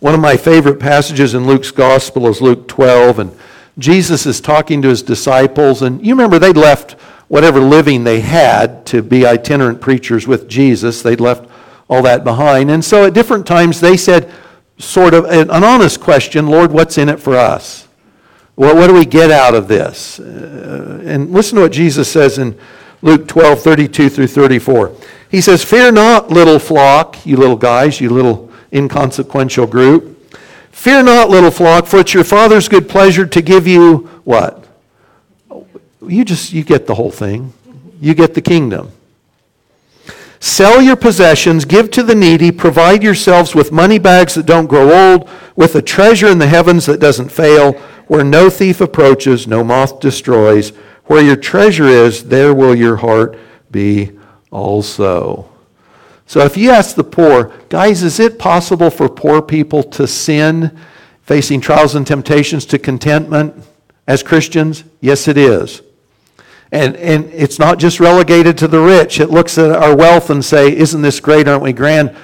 One 0.00 0.14
of 0.14 0.20
my 0.20 0.36
favorite 0.36 0.80
passages 0.80 1.34
in 1.34 1.46
Luke's 1.46 1.70
gospel 1.70 2.26
is 2.28 2.42
Luke 2.42 2.68
12, 2.68 3.18
and 3.20 3.38
Jesus 3.78 4.26
is 4.26 4.40
talking 4.40 4.82
to 4.82 4.88
his 4.88 5.02
disciples, 5.02 5.82
and 5.82 6.04
you 6.04 6.14
remember 6.14 6.38
they'd 6.38 6.56
left 6.56 6.92
whatever 7.28 7.60
living 7.60 8.04
they 8.04 8.20
had 8.20 8.84
to 8.86 9.02
be 9.02 9.24
itinerant 9.24 9.80
preachers 9.80 10.26
with 10.26 10.48
Jesus. 10.48 11.02
They'd 11.02 11.20
left 11.20 11.48
all 11.88 12.02
that 12.02 12.24
behind. 12.24 12.70
And 12.70 12.84
so 12.84 13.06
at 13.06 13.14
different 13.14 13.46
times 13.46 13.80
they 13.80 13.96
said, 13.96 14.32
sort 14.78 15.14
of 15.14 15.24
an 15.26 15.50
honest 15.50 16.00
question 16.00 16.48
Lord, 16.48 16.72
what's 16.72 16.98
in 16.98 17.08
it 17.08 17.20
for 17.20 17.36
us? 17.36 17.83
Well, 18.56 18.76
what 18.76 18.86
do 18.86 18.94
we 18.94 19.04
get 19.04 19.30
out 19.30 19.54
of 19.54 19.66
this? 19.66 20.20
Uh, 20.20 21.02
and 21.04 21.32
listen 21.32 21.56
to 21.56 21.62
what 21.62 21.72
Jesus 21.72 22.10
says 22.10 22.38
in 22.38 22.58
Luke 23.02 23.26
12, 23.26 23.60
32 23.60 24.08
through 24.08 24.28
34. 24.28 24.94
He 25.30 25.40
says, 25.40 25.64
Fear 25.64 25.92
not, 25.92 26.30
little 26.30 26.58
flock, 26.58 27.26
you 27.26 27.36
little 27.36 27.56
guys, 27.56 28.00
you 28.00 28.10
little 28.10 28.52
inconsequential 28.72 29.66
group. 29.66 30.36
Fear 30.70 31.04
not, 31.04 31.30
little 31.30 31.50
flock, 31.50 31.86
for 31.86 31.98
it's 31.98 32.14
your 32.14 32.24
Father's 32.24 32.68
good 32.68 32.88
pleasure 32.88 33.26
to 33.26 33.42
give 33.42 33.66
you 33.66 34.08
what? 34.24 34.66
You 36.06 36.24
just, 36.24 36.52
you 36.52 36.62
get 36.62 36.86
the 36.86 36.94
whole 36.94 37.10
thing. 37.10 37.52
You 38.00 38.14
get 38.14 38.34
the 38.34 38.42
kingdom. 38.42 38.92
Sell 40.44 40.82
your 40.82 40.94
possessions, 40.94 41.64
give 41.64 41.90
to 41.92 42.02
the 42.02 42.14
needy, 42.14 42.52
provide 42.52 43.02
yourselves 43.02 43.54
with 43.54 43.72
money 43.72 43.98
bags 43.98 44.34
that 44.34 44.44
don't 44.44 44.66
grow 44.66 44.92
old, 44.92 45.26
with 45.56 45.74
a 45.74 45.80
treasure 45.80 46.26
in 46.26 46.38
the 46.38 46.46
heavens 46.46 46.84
that 46.84 47.00
doesn't 47.00 47.32
fail, 47.32 47.72
where 48.08 48.22
no 48.22 48.50
thief 48.50 48.82
approaches, 48.82 49.46
no 49.46 49.64
moth 49.64 50.00
destroys. 50.00 50.68
Where 51.06 51.22
your 51.22 51.36
treasure 51.36 51.86
is, 51.86 52.24
there 52.24 52.52
will 52.52 52.74
your 52.74 52.96
heart 52.96 53.38
be 53.70 54.12
also. 54.50 55.50
So 56.26 56.40
if 56.40 56.58
you 56.58 56.72
ask 56.72 56.94
the 56.94 57.04
poor, 57.04 57.50
guys, 57.70 58.02
is 58.02 58.20
it 58.20 58.38
possible 58.38 58.90
for 58.90 59.08
poor 59.08 59.40
people 59.40 59.82
to 59.82 60.06
sin 60.06 60.78
facing 61.22 61.62
trials 61.62 61.94
and 61.94 62.06
temptations 62.06 62.66
to 62.66 62.78
contentment 62.78 63.64
as 64.06 64.22
Christians? 64.22 64.84
Yes, 65.00 65.26
it 65.26 65.38
is. 65.38 65.80
And, 66.74 66.96
and 66.96 67.26
it's 67.26 67.60
not 67.60 67.78
just 67.78 68.00
relegated 68.00 68.58
to 68.58 68.66
the 68.66 68.80
rich. 68.80 69.20
It 69.20 69.30
looks 69.30 69.58
at 69.58 69.70
our 69.70 69.94
wealth 69.94 70.28
and 70.30 70.44
say, 70.44 70.76
isn't 70.76 71.02
this 71.02 71.20
great? 71.20 71.46
Aren't 71.46 71.62
we 71.62 71.72
grand? 71.72 72.16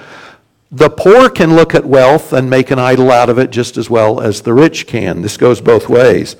The 0.73 0.89
poor 0.89 1.29
can 1.29 1.55
look 1.55 1.73
at 1.73 1.85
wealth 1.85 2.33
and 2.33 2.49
make 2.49 2.69
an 2.69 2.77
idol 2.77 3.11
out 3.11 3.29
of 3.29 3.39
it 3.39 3.51
just 3.51 3.77
as 3.77 3.89
well 3.89 4.19
as 4.19 4.41
the 4.41 4.51
rich 4.51 4.87
can. 4.87 5.21
This 5.21 5.37
goes 5.37 5.61
both 5.61 5.87
ways. 5.87 6.35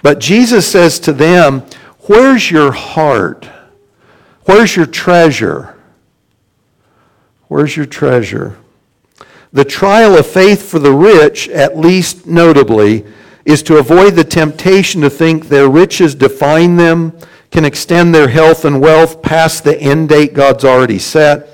But 0.00 0.20
Jesus 0.20 0.70
says 0.70 1.00
to 1.00 1.12
them, 1.12 1.64
Where's 2.02 2.52
your 2.52 2.70
heart? 2.70 3.48
Where's 4.44 4.76
your 4.76 4.86
treasure? 4.86 5.76
Where's 7.48 7.76
your 7.76 7.86
treasure? 7.86 8.56
The 9.52 9.64
trial 9.64 10.16
of 10.16 10.24
faith 10.24 10.70
for 10.70 10.78
the 10.78 10.92
rich, 10.92 11.48
at 11.48 11.76
least 11.76 12.28
notably, 12.28 13.04
is 13.44 13.64
to 13.64 13.78
avoid 13.78 14.14
the 14.14 14.22
temptation 14.22 15.00
to 15.00 15.10
think 15.10 15.48
their 15.48 15.68
riches 15.68 16.14
define 16.14 16.76
them, 16.76 17.12
can 17.50 17.64
extend 17.64 18.14
their 18.14 18.28
health 18.28 18.64
and 18.64 18.80
wealth 18.80 19.22
past 19.22 19.64
the 19.64 19.80
end 19.80 20.08
date 20.08 20.34
God's 20.34 20.64
already 20.64 20.98
set. 20.98 21.48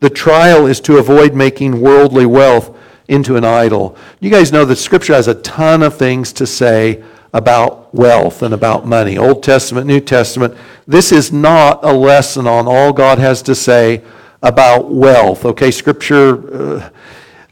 The 0.00 0.10
trial 0.10 0.66
is 0.66 0.80
to 0.82 0.98
avoid 0.98 1.34
making 1.34 1.80
worldly 1.80 2.26
wealth 2.26 2.76
into 3.08 3.36
an 3.36 3.44
idol. 3.44 3.96
You 4.20 4.30
guys 4.30 4.52
know 4.52 4.64
that 4.64 4.76
Scripture 4.76 5.14
has 5.14 5.28
a 5.28 5.34
ton 5.34 5.82
of 5.82 5.96
things 5.96 6.32
to 6.34 6.46
say 6.46 7.02
about 7.32 7.94
wealth 7.94 8.42
and 8.42 8.54
about 8.54 8.86
money. 8.86 9.18
Old 9.18 9.42
Testament, 9.42 9.86
New 9.86 10.00
Testament. 10.00 10.56
This 10.86 11.12
is 11.12 11.32
not 11.32 11.84
a 11.84 11.92
lesson 11.92 12.46
on 12.46 12.66
all 12.66 12.92
God 12.92 13.18
has 13.18 13.42
to 13.42 13.54
say 13.54 14.02
about 14.42 14.90
wealth. 14.90 15.44
Okay, 15.44 15.70
scripture, 15.70 16.78
uh, 16.78 16.90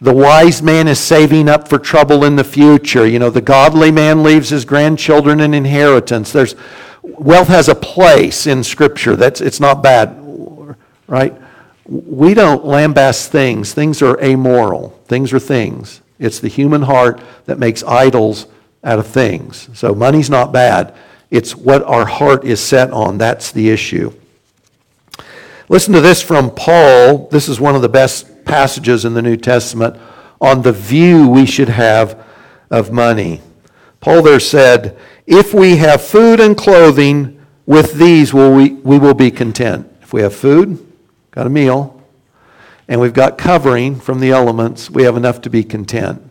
the 0.01 0.14
wise 0.14 0.62
man 0.62 0.88
is 0.88 0.99
saving 0.99 1.49
up 1.49 1.68
for 1.68 1.79
trouble 1.79 2.25
in 2.25 2.37
the 2.37 2.44
future. 2.44 3.07
You 3.07 3.18
know, 3.18 3.31
the 3.31 3.40
godly 3.40 3.90
man 3.90 4.22
leaves 4.22 4.51
his 4.51 4.64
grandchildren 4.64 5.40
an 5.40 5.53
inheritance. 5.53 6.33
There's, 6.33 6.55
wealth 7.19 7.49
has 7.49 7.69
a 7.69 7.75
place 7.75 8.47
in 8.47 8.62
scripture. 8.64 9.16
That's, 9.16 9.40
it's 9.40 9.61
not 9.61 9.83
bad, 9.83 10.16
right? 11.07 11.35
We 11.87 12.35
don't 12.35 12.64
lambast 12.64 13.29
things. 13.29 13.73
Things 13.73 14.03
are 14.03 14.23
amoral. 14.23 14.90
Things 15.07 15.33
are 15.33 15.38
things. 15.38 16.01
It's 16.19 16.40
the 16.40 16.49
human 16.49 16.83
heart 16.83 17.21
that 17.45 17.59
makes 17.59 17.83
idols 17.85 18.47
out 18.83 18.99
of 18.99 19.07
things. 19.07 19.69
So 19.75 19.95
money's 19.95 20.31
not 20.31 20.53
bad. 20.53 20.95
It's 21.31 21.55
what 21.55 21.83
our 21.85 22.07
heart 22.07 22.45
is 22.45 22.61
set 22.61 22.90
on. 22.90 23.19
That's 23.19 23.53
the 23.53 23.71
issue. 23.71 24.12
Listen 25.69 25.92
to 25.95 26.01
this 26.01 26.23
from 26.23 26.51
Paul. 26.51 27.29
This 27.29 27.49
is 27.49 27.61
one 27.61 27.75
of 27.75 27.83
the 27.83 27.88
best 27.88 28.45
passages 28.45 29.05
in 29.05 29.14
the 29.14 29.23
New 29.23 29.37
Testament 29.37 29.97
on 30.40 30.62
the 30.62 30.73
view 30.73 31.29
we 31.29 31.47
should 31.47 31.69
have 31.69 32.25
of 32.71 32.92
money. 32.92 33.40
Paul 34.07 34.23
there 34.23 34.38
said, 34.38 34.97
If 35.27 35.53
we 35.53 35.79
have 35.79 36.01
food 36.01 36.38
and 36.38 36.57
clothing, 36.57 37.45
with 37.66 37.95
these 37.95 38.33
will 38.33 38.55
we, 38.55 38.75
we 38.75 39.01
will 39.01 39.14
be 39.14 39.33
content. 39.33 39.92
If 40.01 40.12
we 40.12 40.23
have 40.23 40.33
food, 40.33 40.92
got 41.33 41.49
a 41.49 41.51
meal, 41.51 42.01
and 42.87 43.01
we've 43.01 43.12
got 43.12 43.37
covering 43.37 43.99
from 43.99 44.21
the 44.21 44.31
elements, 44.31 44.88
we 44.88 45.03
have 45.03 45.16
enough 45.16 45.40
to 45.40 45.51
be 45.51 45.64
content. 45.64 46.23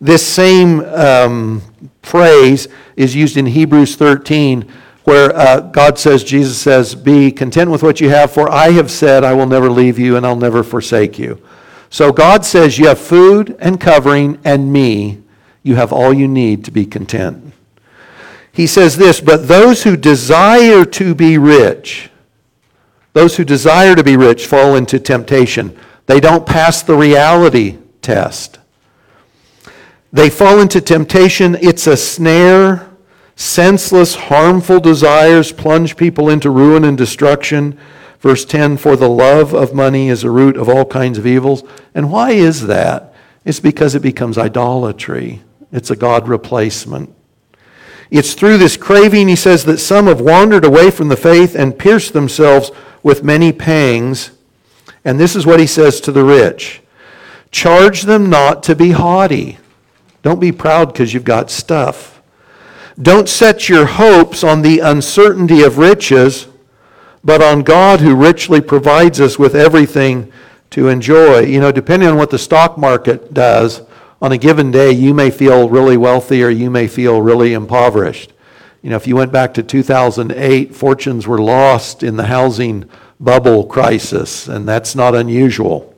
This 0.00 0.26
same 0.26 0.80
um, 0.86 1.60
phrase 2.02 2.66
is 2.96 3.14
used 3.14 3.36
in 3.36 3.44
Hebrews 3.44 3.94
13 3.96 4.62
where 5.04 5.36
uh, 5.36 5.60
God 5.60 5.98
says, 5.98 6.24
Jesus 6.24 6.56
says, 6.56 6.94
Be 6.94 7.30
content 7.30 7.70
with 7.70 7.82
what 7.82 8.00
you 8.00 8.08
have, 8.08 8.32
for 8.32 8.50
I 8.50 8.70
have 8.70 8.90
said, 8.90 9.22
I 9.22 9.34
will 9.34 9.44
never 9.44 9.68
leave 9.68 9.98
you 9.98 10.16
and 10.16 10.24
I'll 10.24 10.34
never 10.34 10.62
forsake 10.62 11.18
you. 11.18 11.42
So 11.90 12.10
God 12.10 12.46
says, 12.46 12.78
You 12.78 12.86
have 12.86 12.98
food 12.98 13.54
and 13.60 13.78
covering 13.78 14.38
and 14.46 14.72
me. 14.72 15.24
You 15.62 15.76
have 15.76 15.92
all 15.92 16.12
you 16.12 16.28
need 16.28 16.64
to 16.64 16.70
be 16.70 16.86
content. 16.86 17.52
He 18.52 18.66
says 18.66 18.96
this, 18.96 19.20
But 19.20 19.48
those 19.48 19.84
who 19.84 19.96
desire 19.96 20.84
to 20.84 21.14
be 21.14 21.38
rich, 21.38 22.10
those 23.12 23.36
who 23.36 23.44
desire 23.44 23.94
to 23.94 24.04
be 24.04 24.16
rich 24.16 24.46
fall 24.46 24.76
into 24.76 24.98
temptation. 24.98 25.78
They 26.06 26.20
don't 26.20 26.46
pass 26.46 26.82
the 26.82 26.96
reality 26.96 27.78
test. 28.00 28.58
They 30.12 30.30
fall 30.30 30.60
into 30.60 30.80
temptation. 30.80 31.56
It's 31.60 31.86
a 31.86 31.96
snare 31.96 32.88
Senseless, 33.38 34.16
harmful 34.16 34.80
desires 34.80 35.52
plunge 35.52 35.96
people 35.96 36.28
into 36.28 36.50
ruin 36.50 36.82
and 36.82 36.98
destruction. 36.98 37.78
Verse 38.18 38.44
10 38.44 38.78
For 38.78 38.96
the 38.96 39.08
love 39.08 39.54
of 39.54 39.72
money 39.72 40.08
is 40.08 40.24
a 40.24 40.30
root 40.30 40.56
of 40.56 40.68
all 40.68 40.84
kinds 40.84 41.18
of 41.18 41.26
evils. 41.26 41.62
And 41.94 42.10
why 42.10 42.32
is 42.32 42.66
that? 42.66 43.14
It's 43.44 43.60
because 43.60 43.94
it 43.94 44.02
becomes 44.02 44.38
idolatry, 44.38 45.44
it's 45.72 45.90
a 45.90 45.96
God 45.96 46.28
replacement. 46.28 47.14
It's 48.10 48.34
through 48.34 48.58
this 48.58 48.76
craving, 48.76 49.28
he 49.28 49.36
says, 49.36 49.64
that 49.64 49.78
some 49.78 50.06
have 50.06 50.20
wandered 50.20 50.64
away 50.64 50.90
from 50.90 51.08
the 51.08 51.16
faith 51.16 51.54
and 51.54 51.78
pierced 51.78 52.14
themselves 52.14 52.70
with 53.02 53.22
many 53.22 53.52
pangs. 53.52 54.30
And 55.04 55.20
this 55.20 55.36
is 55.36 55.46
what 55.46 55.60
he 55.60 55.66
says 55.66 56.00
to 56.02 56.12
the 56.12 56.24
rich 56.24 56.82
Charge 57.50 58.02
them 58.02 58.28
not 58.28 58.62
to 58.64 58.74
be 58.74 58.90
haughty. 58.90 59.58
Don't 60.22 60.40
be 60.40 60.52
proud 60.52 60.92
because 60.92 61.14
you've 61.14 61.24
got 61.24 61.50
stuff. 61.50 62.20
Don't 63.00 63.28
set 63.28 63.68
your 63.68 63.86
hopes 63.86 64.42
on 64.42 64.62
the 64.62 64.80
uncertainty 64.80 65.62
of 65.62 65.78
riches, 65.78 66.48
but 67.22 67.40
on 67.40 67.62
God 67.62 68.00
who 68.00 68.14
richly 68.14 68.60
provides 68.60 69.20
us 69.20 69.38
with 69.38 69.54
everything 69.54 70.32
to 70.70 70.88
enjoy. 70.88 71.40
You 71.40 71.60
know, 71.60 71.72
depending 71.72 72.08
on 72.08 72.16
what 72.16 72.30
the 72.30 72.38
stock 72.38 72.76
market 72.76 73.32
does, 73.32 73.82
On 74.20 74.32
a 74.32 74.38
given 74.38 74.72
day, 74.72 74.90
you 74.90 75.14
may 75.14 75.30
feel 75.30 75.68
really 75.68 75.96
wealthy 75.96 76.42
or 76.42 76.50
you 76.50 76.70
may 76.70 76.88
feel 76.88 77.22
really 77.22 77.52
impoverished. 77.52 78.32
You 78.82 78.90
know, 78.90 78.96
if 78.96 79.06
you 79.06 79.14
went 79.14 79.30
back 79.30 79.54
to 79.54 79.62
2008, 79.62 80.74
fortunes 80.74 81.26
were 81.26 81.40
lost 81.40 82.02
in 82.02 82.16
the 82.16 82.26
housing 82.26 82.88
bubble 83.20 83.64
crisis, 83.64 84.48
and 84.48 84.68
that's 84.68 84.96
not 84.96 85.14
unusual. 85.14 85.94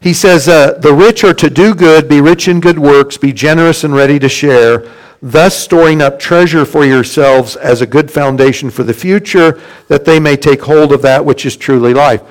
He 0.00 0.12
says, 0.12 0.48
uh, 0.48 0.78
The 0.78 0.92
rich 0.92 1.24
are 1.24 1.34
to 1.34 1.50
do 1.50 1.74
good, 1.74 2.08
be 2.08 2.20
rich 2.20 2.46
in 2.46 2.60
good 2.60 2.78
works, 2.78 3.16
be 3.16 3.32
generous 3.32 3.82
and 3.82 3.94
ready 3.94 4.18
to 4.20 4.28
share, 4.28 4.86
thus 5.22 5.56
storing 5.56 6.02
up 6.02 6.18
treasure 6.18 6.64
for 6.64 6.84
yourselves 6.84 7.56
as 7.56 7.80
a 7.80 7.86
good 7.86 8.10
foundation 8.10 8.70
for 8.70 8.84
the 8.84 8.94
future, 8.94 9.60
that 9.88 10.04
they 10.04 10.20
may 10.20 10.36
take 10.36 10.62
hold 10.62 10.92
of 10.92 11.02
that 11.02 11.24
which 11.24 11.46
is 11.46 11.56
truly 11.56 11.94
life. 11.94 12.22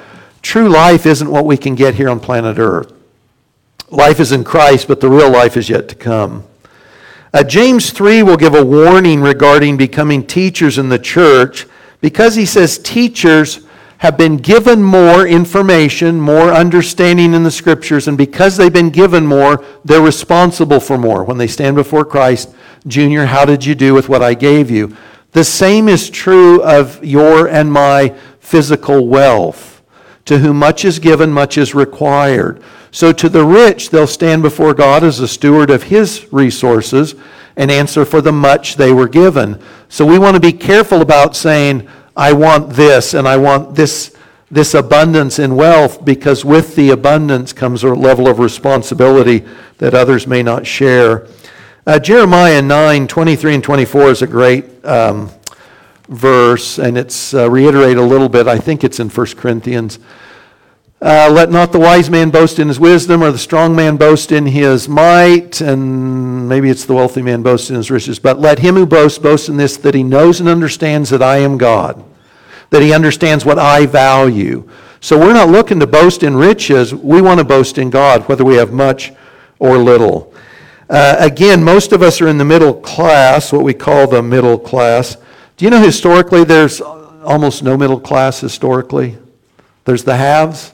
True 0.41 0.69
life 0.69 1.05
isn't 1.05 1.31
what 1.31 1.45
we 1.45 1.57
can 1.57 1.75
get 1.75 1.95
here 1.95 2.09
on 2.09 2.19
planet 2.19 2.59
Earth. 2.59 2.92
Life 3.93 4.19
is 4.19 4.31
in 4.31 4.43
Christ, 4.43 4.87
but 4.87 5.01
the 5.01 5.09
real 5.09 5.29
life 5.29 5.55
is 5.55 5.69
yet 5.69 5.87
to 5.89 5.95
come. 5.95 6.45
Uh, 7.31 7.43
James 7.43 7.91
3 7.91 8.23
will 8.23 8.37
give 8.37 8.55
a 8.55 8.65
warning 8.65 9.21
regarding 9.21 9.77
becoming 9.77 10.25
teachers 10.25 10.79
in 10.79 10.89
the 10.89 10.97
church 10.97 11.67
because 12.01 12.33
he 12.33 12.45
says 12.45 12.79
teachers 12.79 13.67
have 13.99 14.17
been 14.17 14.37
given 14.37 14.81
more 14.81 15.27
information, 15.27 16.19
more 16.19 16.51
understanding 16.51 17.35
in 17.35 17.43
the 17.43 17.51
scriptures, 17.51 18.07
and 18.07 18.17
because 18.17 18.57
they've 18.57 18.73
been 18.73 18.89
given 18.89 19.27
more, 19.27 19.63
they're 19.85 20.01
responsible 20.01 20.79
for 20.79 20.97
more. 20.97 21.23
When 21.23 21.37
they 21.37 21.47
stand 21.47 21.75
before 21.75 22.03
Christ, 22.03 22.53
Junior, 22.87 23.27
how 23.27 23.45
did 23.45 23.63
you 23.63 23.75
do 23.75 23.93
with 23.93 24.09
what 24.09 24.23
I 24.23 24.33
gave 24.33 24.71
you? 24.71 24.97
The 25.33 25.43
same 25.43 25.87
is 25.87 26.09
true 26.09 26.63
of 26.63 27.03
your 27.05 27.47
and 27.47 27.71
my 27.71 28.09
physical 28.39 29.07
wealth. 29.07 29.72
To 30.25 30.39
whom 30.39 30.57
much 30.57 30.85
is 30.85 30.99
given, 30.99 31.31
much 31.31 31.57
is 31.57 31.75
required. 31.75 32.61
So 32.91 33.11
to 33.11 33.27
the 33.27 33.43
rich, 33.43 33.89
they'll 33.89 34.07
stand 34.07 34.41
before 34.41 34.73
God 34.73 35.03
as 35.03 35.19
a 35.19 35.27
steward 35.27 35.69
of 35.69 35.83
his 35.83 36.31
resources 36.31 37.15
and 37.55 37.69
answer 37.69 38.05
for 38.05 38.21
the 38.21 38.31
much 38.31 38.75
they 38.75 38.91
were 38.91 39.07
given. 39.07 39.59
So 39.89 40.05
we 40.05 40.17
want 40.17 40.35
to 40.35 40.39
be 40.39 40.53
careful 40.53 41.01
about 41.01 41.35
saying, 41.35 41.87
I 42.15 42.33
want 42.33 42.71
this 42.71 43.13
and 43.13 43.27
I 43.27 43.37
want 43.37 43.75
this, 43.75 44.15
this 44.49 44.73
abundance 44.73 45.39
in 45.39 45.55
wealth 45.55 46.05
because 46.05 46.45
with 46.45 46.75
the 46.75 46.91
abundance 46.91 47.53
comes 47.53 47.83
a 47.83 47.89
level 47.89 48.27
of 48.27 48.39
responsibility 48.39 49.45
that 49.79 49.93
others 49.93 50.27
may 50.27 50.43
not 50.43 50.65
share. 50.65 51.27
Uh, 51.85 51.99
Jeremiah 51.99 52.61
9, 52.61 53.07
23 53.07 53.55
and 53.55 53.63
24 53.63 54.09
is 54.11 54.21
a 54.21 54.27
great 54.27 54.85
um, 54.85 55.29
verse, 56.07 56.79
and 56.79 56.97
it's 56.97 57.33
uh, 57.33 57.49
reiterated 57.49 57.97
a 57.97 58.03
little 58.03 58.29
bit. 58.29 58.47
I 58.47 58.57
think 58.57 58.83
it's 58.83 58.99
in 58.99 59.09
1 59.09 59.27
Corinthians. 59.37 59.99
Uh, 61.01 61.29
let 61.29 61.51
not 61.51 61.73
the 61.73 61.79
wise 61.79 62.09
man 62.09 62.29
boast 62.29 62.59
in 62.59 62.69
his 62.69 62.79
wisdom, 62.79 63.21
or 63.21 63.31
the 63.31 63.37
strong 63.37 63.75
man 63.75 63.97
boast 63.97 64.31
in 64.31 64.45
his 64.45 64.87
might, 64.87 65.59
and 65.59 66.47
maybe 66.47 66.69
it's 66.69 66.85
the 66.85 66.93
wealthy 66.93 67.21
man 67.21 67.43
boast 67.43 67.69
in 67.69 67.75
his 67.75 67.91
riches. 67.91 68.19
But 68.19 68.39
let 68.39 68.59
him 68.59 68.75
who 68.75 68.85
boasts 68.85 69.19
boast 69.19 69.49
in 69.49 69.57
this 69.57 69.75
that 69.77 69.95
he 69.95 70.03
knows 70.03 70.39
and 70.39 70.47
understands 70.47 71.09
that 71.09 71.21
I 71.21 71.39
am 71.39 71.57
God, 71.57 72.01
that 72.69 72.81
he 72.81 72.93
understands 72.93 73.43
what 73.43 73.59
I 73.59 73.85
value. 73.85 74.69
So 75.01 75.19
we're 75.19 75.33
not 75.33 75.49
looking 75.49 75.81
to 75.81 75.87
boast 75.87 76.23
in 76.23 76.37
riches. 76.37 76.95
We 76.95 77.21
want 77.21 77.39
to 77.39 77.43
boast 77.43 77.77
in 77.77 77.89
God, 77.89 78.29
whether 78.29 78.45
we 78.45 78.55
have 78.55 78.71
much 78.71 79.11
or 79.59 79.77
little. 79.77 80.33
Uh, 80.89 81.17
again, 81.19 81.61
most 81.61 81.91
of 81.91 82.01
us 82.01 82.21
are 82.21 82.29
in 82.29 82.37
the 82.37 82.45
middle 82.45 82.73
class, 82.73 83.51
what 83.51 83.65
we 83.65 83.73
call 83.73 84.07
the 84.07 84.23
middle 84.23 84.57
class. 84.57 85.17
Do 85.55 85.65
you 85.65 85.71
know 85.71 85.81
historically 85.81 86.43
there's 86.43 86.81
almost 86.81 87.63
no 87.63 87.77
middle 87.77 87.99
class 87.99 88.39
historically? 88.39 89.17
There's 89.85 90.03
the 90.03 90.17
haves 90.17 90.73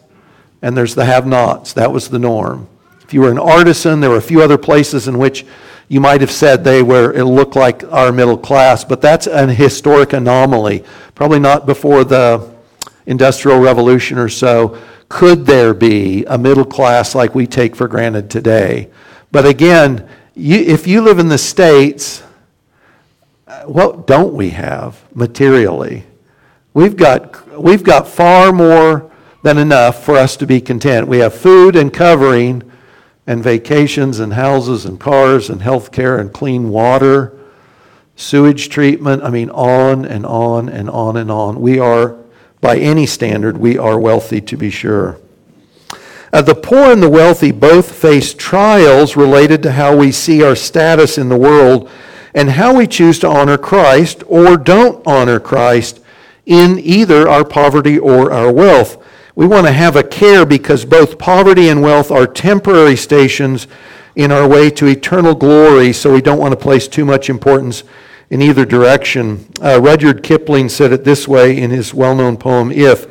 and 0.62 0.76
there's 0.78 0.96
the 0.96 1.06
have 1.06 1.28
nots. 1.28 1.74
That 1.74 1.92
was 1.92 2.10
the 2.10 2.20
norm. 2.20 2.68
If 3.02 3.14
you 3.14 3.22
were 3.22 3.32
an 3.32 3.40
artisan, 3.40 4.00
there 4.00 4.10
were 4.10 4.18
a 4.18 4.22
few 4.22 4.42
other 4.42 4.58
places 4.58 5.08
in 5.08 5.18
which 5.18 5.46
you 5.90 6.00
might 6.00 6.22
have 6.22 6.32
said 6.32 6.64
they 6.64 6.84
were, 6.84 7.12
it 7.12 7.26
looked 7.26 7.56
like 7.56 7.84
our 7.92 8.12
middle 8.12 8.38
class, 8.38 8.84
but 8.84 9.02
that's 9.02 9.28
an 9.28 9.50
historic 9.50 10.14
anomaly. 10.14 10.86
Probably 11.16 11.40
not 11.40 11.66
before 11.66 12.04
the 12.04 12.54
Industrial 13.08 13.60
Revolution 13.60 14.20
or 14.20 14.30
so. 14.30 14.80
Could 15.10 15.48
there 15.48 15.74
be 15.74 16.24
a 16.26 16.38
middle 16.38 16.64
class 16.64 17.16
like 17.16 17.34
we 17.34 17.48
take 17.48 17.76
for 17.76 17.88
granted 17.88 18.30
today? 18.30 18.90
But 19.32 19.48
again, 19.48 20.08
you, 20.36 20.58
if 20.58 20.86
you 20.86 21.02
live 21.02 21.18
in 21.18 21.28
the 21.28 21.38
States, 21.40 22.24
what 23.66 24.08
don't 24.08 24.34
we 24.34 24.52
have 24.52 25.04
materially? 25.14 26.06
We've 26.74 26.96
got, 26.96 27.60
we've 27.60 27.84
got 27.84 28.08
far 28.08 28.52
more 28.52 29.12
than 29.44 29.58
enough 29.58 30.04
for 30.04 30.18
us 30.18 30.38
to 30.38 30.48
be 30.48 30.62
content. 30.62 31.08
We 31.08 31.20
have 31.20 31.34
food 31.34 31.76
and 31.76 31.94
covering 31.94 32.70
and 33.26 33.44
vacations 33.44 34.20
and 34.20 34.34
houses 34.34 34.86
and 34.86 35.00
cars 35.00 35.50
and 35.50 35.62
health 35.62 35.92
care 35.92 36.18
and 36.18 36.34
clean 36.34 36.70
water, 36.70 37.38
sewage 38.16 38.70
treatment. 38.70 39.24
I 39.24 39.30
mean, 39.30 39.50
on 39.52 40.06
and 40.06 40.26
on 40.26 40.68
and 40.70 40.90
on 40.90 41.18
and 41.18 41.32
on. 41.32 41.62
We 41.62 41.80
are, 41.80 42.18
by 42.62 42.78
any 42.78 43.06
standard, 43.06 43.58
we 43.58 43.78
are 43.78 44.00
wealthy 44.00 44.42
to 44.42 44.58
be 44.58 44.70
sure. 44.70 45.20
Uh, 46.32 46.42
the 46.42 46.56
poor 46.56 46.92
and 46.92 47.02
the 47.02 47.10
wealthy 47.10 47.52
both 47.52 47.92
face 47.92 48.34
trials 48.34 49.16
related 49.16 49.64
to 49.64 49.72
how 49.72 49.96
we 49.96 50.12
see 50.12 50.44
our 50.44 50.56
status 50.56 51.18
in 51.18 51.30
the 51.30 51.38
world 51.38 51.90
and 52.34 52.52
how 52.52 52.76
we 52.76 52.88
choose 52.88 53.20
to 53.20 53.28
honor 53.28 53.58
Christ 53.58 54.24
or 54.28 54.58
don't 54.58 55.06
honor 55.06 55.40
Christ 55.40 56.00
in 56.46 56.80
either 56.80 57.28
our 57.30 57.46
poverty 57.46 57.98
or 57.98 58.32
our 58.32 58.52
wealth. 58.52 59.04
We 59.36 59.48
want 59.48 59.68
to 59.68 59.72
have 59.72 59.96
a 59.96 60.04
care 60.04 60.46
because 60.46 60.84
both 60.84 61.18
poverty 61.18 61.70
and 61.70 61.82
wealth 61.82 62.12
are 62.12 62.28
temporary 62.28 62.96
stations 62.96 63.68
in 64.16 64.32
our 64.32 64.48
way 64.48 64.70
to 64.72 64.88
eternal 64.88 65.36
glory, 65.36 65.94
so 65.94 66.14
we 66.14 66.22
don't 66.22 66.40
want 66.40 66.52
to 66.52 66.58
place 66.58 66.88
too 66.88 67.06
much 67.06 67.30
importance 67.30 67.84
in 68.30 68.42
either 68.42 68.66
direction. 68.66 69.48
Uh, 69.62 69.80
Rudyard 69.82 70.24
Kipling 70.24 70.70
said 70.70 70.92
it 70.92 71.04
this 71.04 71.28
way 71.28 71.58
in 71.58 71.72
his 71.72 71.94
well 71.94 72.16
known 72.16 72.38
poem, 72.38 72.72
If. 72.72 73.08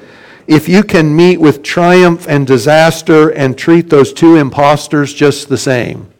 If 0.46 0.66
you 0.66 0.82
can 0.82 1.14
meet 1.14 1.38
with 1.38 1.62
triumph 1.62 2.26
and 2.26 2.46
disaster 2.46 3.28
and 3.28 3.56
treat 3.56 3.90
those 3.90 4.14
two 4.14 4.36
impostors 4.36 5.12
just 5.12 5.50
the 5.50 5.58
same. 5.58 6.10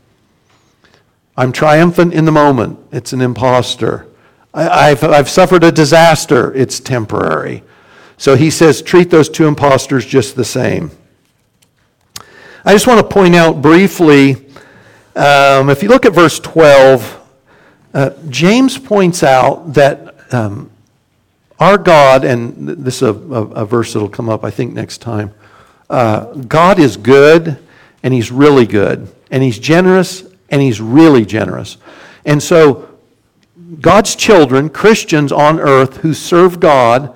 I'm 1.38 1.52
triumphant 1.52 2.12
in 2.14 2.24
the 2.24 2.32
moment, 2.32 2.80
it's 2.90 3.12
an 3.12 3.20
impostor. 3.20 4.08
I, 4.52 4.88
have 4.88 5.04
I've 5.04 5.28
suffered 5.28 5.62
a 5.62 5.70
disaster, 5.70 6.52
it's 6.52 6.80
temporary. 6.80 7.62
So 8.16 8.34
he 8.34 8.50
says, 8.50 8.82
treat 8.82 9.08
those 9.08 9.28
two 9.28 9.46
impostors 9.46 10.04
just 10.04 10.34
the 10.34 10.44
same. 10.44 10.90
I 12.64 12.72
just 12.72 12.88
want 12.88 12.98
to 12.98 13.06
point 13.06 13.36
out 13.36 13.62
briefly 13.62 14.48
um, 15.14 15.70
if 15.70 15.80
you 15.80 15.88
look 15.88 16.06
at 16.06 16.12
verse 16.12 16.40
12, 16.40 17.30
uh, 17.94 18.10
James 18.28 18.76
points 18.76 19.22
out 19.22 19.74
that 19.74 20.32
um, 20.34 20.72
our 21.60 21.78
God, 21.78 22.24
and 22.24 22.68
this 22.68 22.96
is 22.96 23.02
a, 23.02 23.12
a, 23.12 23.42
a, 23.62 23.64
verse 23.64 23.92
that'll 23.92 24.08
come 24.08 24.28
up, 24.28 24.42
I 24.44 24.50
think, 24.50 24.74
next 24.74 24.98
time. 24.98 25.32
Uh, 25.88 26.34
God 26.34 26.80
is 26.80 26.96
good, 26.96 27.58
and 28.02 28.12
He's 28.12 28.32
really 28.32 28.66
good, 28.66 29.12
and 29.30 29.42
He's 29.42 29.58
generous, 29.58 30.27
and 30.50 30.62
He's 30.62 30.80
really 30.80 31.24
generous. 31.24 31.76
And 32.24 32.42
so, 32.42 32.88
God's 33.80 34.14
children, 34.16 34.70
Christians 34.70 35.30
on 35.30 35.60
earth 35.60 35.98
who 35.98 36.14
serve 36.14 36.58
God, 36.58 37.14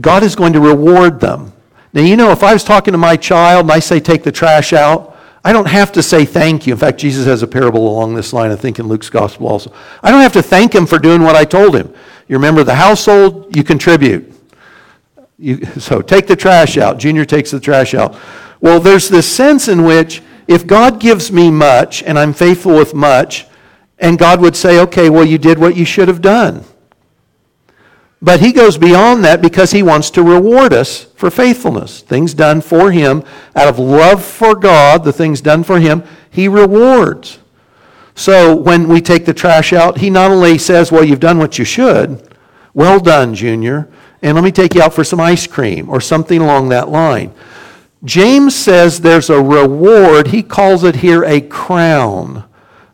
God 0.00 0.22
is 0.22 0.34
going 0.34 0.52
to 0.54 0.60
reward 0.60 1.20
them. 1.20 1.52
Now, 1.92 2.00
you 2.02 2.16
know, 2.16 2.30
if 2.30 2.42
I 2.42 2.52
was 2.52 2.64
talking 2.64 2.92
to 2.92 2.98
my 2.98 3.16
child 3.16 3.66
and 3.66 3.72
I 3.72 3.78
say, 3.78 4.00
take 4.00 4.22
the 4.22 4.32
trash 4.32 4.72
out, 4.72 5.16
I 5.44 5.52
don't 5.52 5.66
have 5.66 5.92
to 5.92 6.02
say 6.02 6.24
thank 6.24 6.66
you. 6.66 6.72
In 6.72 6.78
fact, 6.78 6.98
Jesus 6.98 7.26
has 7.26 7.42
a 7.42 7.46
parable 7.46 7.88
along 7.88 8.14
this 8.14 8.32
line, 8.32 8.50
I 8.50 8.56
think, 8.56 8.78
in 8.78 8.86
Luke's 8.86 9.10
gospel 9.10 9.48
also. 9.48 9.72
I 10.02 10.10
don't 10.10 10.22
have 10.22 10.32
to 10.34 10.42
thank 10.42 10.74
him 10.74 10.86
for 10.86 10.98
doing 10.98 11.22
what 11.22 11.34
I 11.34 11.44
told 11.44 11.74
him. 11.74 11.92
You 12.28 12.36
remember 12.36 12.64
the 12.64 12.76
household, 12.76 13.54
you 13.54 13.64
contribute. 13.64 14.32
You, 15.38 15.64
so 15.78 16.00
take 16.00 16.26
the 16.26 16.36
trash 16.36 16.78
out. 16.78 16.98
Junior 16.98 17.24
takes 17.24 17.50
the 17.50 17.60
trash 17.60 17.94
out. 17.94 18.16
Well, 18.60 18.78
there's 18.78 19.08
this 19.08 19.28
sense 19.28 19.66
in 19.68 19.84
which 19.84 20.22
if 20.52 20.66
God 20.66 21.00
gives 21.00 21.32
me 21.32 21.50
much 21.50 22.02
and 22.02 22.18
I'm 22.18 22.32
faithful 22.32 22.74
with 22.74 22.94
much, 22.94 23.46
and 23.98 24.18
God 24.18 24.40
would 24.40 24.56
say, 24.56 24.80
okay, 24.80 25.10
well, 25.10 25.24
you 25.24 25.38
did 25.38 25.58
what 25.58 25.76
you 25.76 25.84
should 25.84 26.08
have 26.08 26.20
done. 26.20 26.64
But 28.20 28.40
he 28.40 28.52
goes 28.52 28.78
beyond 28.78 29.24
that 29.24 29.42
because 29.42 29.72
he 29.72 29.82
wants 29.82 30.10
to 30.10 30.22
reward 30.22 30.72
us 30.72 31.04
for 31.16 31.28
faithfulness. 31.30 32.02
Things 32.02 32.34
done 32.34 32.60
for 32.60 32.92
him, 32.92 33.24
out 33.56 33.68
of 33.68 33.80
love 33.80 34.24
for 34.24 34.54
God, 34.54 35.02
the 35.02 35.12
things 35.12 35.40
done 35.40 35.64
for 35.64 35.80
him, 35.80 36.04
he 36.30 36.46
rewards. 36.46 37.38
So 38.14 38.54
when 38.54 38.88
we 38.88 39.00
take 39.00 39.24
the 39.24 39.34
trash 39.34 39.72
out, 39.72 39.98
he 39.98 40.08
not 40.08 40.30
only 40.30 40.58
says, 40.58 40.92
Well, 40.92 41.04
you've 41.04 41.20
done 41.20 41.38
what 41.38 41.58
you 41.58 41.64
should, 41.64 42.28
well 42.74 43.00
done, 43.00 43.34
Junior, 43.34 43.88
and 44.22 44.36
let 44.36 44.44
me 44.44 44.52
take 44.52 44.74
you 44.74 44.82
out 44.82 44.94
for 44.94 45.04
some 45.04 45.20
ice 45.20 45.46
cream 45.48 45.88
or 45.88 46.00
something 46.00 46.40
along 46.40 46.68
that 46.68 46.88
line. 46.88 47.34
James 48.04 48.54
says 48.54 49.00
there's 49.00 49.30
a 49.30 49.40
reward. 49.40 50.28
He 50.28 50.42
calls 50.42 50.82
it 50.82 50.96
here 50.96 51.24
a 51.24 51.40
crown, 51.40 52.44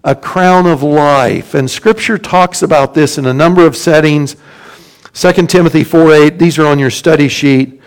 a 0.05 0.15
crown 0.15 0.67
of 0.67 0.83
life. 0.83 1.55
And 1.55 1.71
Scripture 1.71 2.19
talks 2.19 2.63
about 2.63 2.95
this 2.95 3.17
in 3.17 3.27
a 3.27 3.33
number 3.33 3.67
of 3.67 3.77
settings. 3.77 4.37
2 5.15 5.33
Timothy 5.47 5.85
4 5.85 6.13
8, 6.13 6.39
these 6.39 6.59
are 6.59 6.67
on 6.67 6.79
your 6.79 6.91
study 6.91 7.29
sheet. 7.29 7.81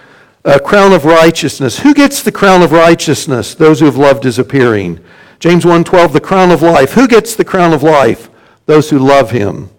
A 0.44 0.60
crown 0.60 0.92
of 0.92 1.06
righteousness. 1.06 1.80
Who 1.80 1.94
gets 1.94 2.24
the 2.24 2.32
crown 2.32 2.64
of 2.64 2.72
righteousness? 2.72 3.54
Those 3.54 3.80
who 3.80 3.86
have 3.86 3.98
loved 3.98 4.24
his 4.24 4.40
appearing. 4.40 5.00
James 5.42 5.66
1:12, 5.66 6.14
the 6.14 6.20
crown 6.20 6.52
of 6.52 6.64
life. 6.64 6.94
Who 6.94 7.08
gets 7.08 7.36
the 7.36 7.46
crown 7.46 7.74
of 7.74 7.84
life? 7.84 8.30
Those 8.66 8.90
who 8.90 8.98
love 8.98 9.32
him. 9.32 9.70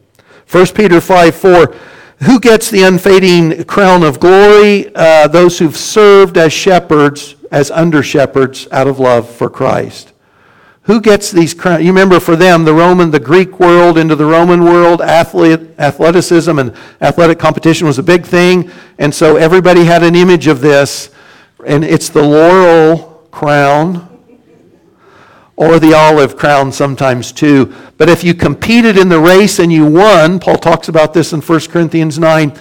1 0.49 0.67
Peter 0.75 1.01
5 1.01 1.35
4, 1.35 1.75
who 2.25 2.39
gets 2.41 2.71
the 2.71 2.83
unfading 2.83 3.65
crown 3.65 4.03
of 4.03 4.21
glory? 4.21 4.95
Uh, 4.95 5.29
those 5.29 5.59
who've 5.59 5.77
served 5.77 6.37
as 6.39 6.53
shepherds, 6.53 7.37
as 7.51 7.71
under 7.71 8.03
shepherds, 8.03 8.69
out 8.71 8.87
of 8.87 8.99
love 8.99 9.29
for 9.29 9.51
Christ. 9.51 10.13
Who 10.83 11.01
gets 11.01 11.31
these 11.31 11.55
crowns? 11.55 11.85
You 11.85 11.91
remember 11.91 12.19
for 12.19 12.35
them, 12.35 12.65
the 12.65 12.75
Roman, 12.75 13.11
the 13.11 13.21
Greek 13.21 13.61
world 13.61 13.99
into 13.99 14.17
the 14.17 14.25
Roman 14.25 14.65
world, 14.65 15.01
athlete, 15.01 15.61
athleticism 15.79 16.59
and 16.59 16.75
athletic 17.01 17.39
competition 17.39 17.87
was 17.87 17.99
a 17.99 18.03
big 18.03 18.27
thing. 18.27 18.71
And 18.99 19.15
so 19.15 19.37
everybody 19.37 19.85
had 19.85 20.03
an 20.03 20.17
image 20.17 20.49
of 20.49 20.61
this. 20.61 21.11
And 21.65 21.85
it's 21.85 22.09
the 22.09 22.23
laurel 22.23 23.27
crown 23.31 24.12
or 25.57 25.79
the 25.79 25.95
olive 25.95 26.37
crown 26.37 26.73
sometimes 26.73 27.33
too. 27.33 27.73
But 27.99 28.09
if 28.09 28.25
you 28.25 28.35
competed 28.35 28.97
in 28.97 29.09
the 29.09 29.21
race 29.21 29.59
and 29.59 29.73
you 29.73 29.87
won, 29.87 30.41
Paul 30.41 30.57
talks 30.57 30.88
about 30.88 31.15
this 31.15 31.33
in 31.33 31.41
1 31.41 31.61
Corinthians 31.69 32.19
9, 32.19 32.59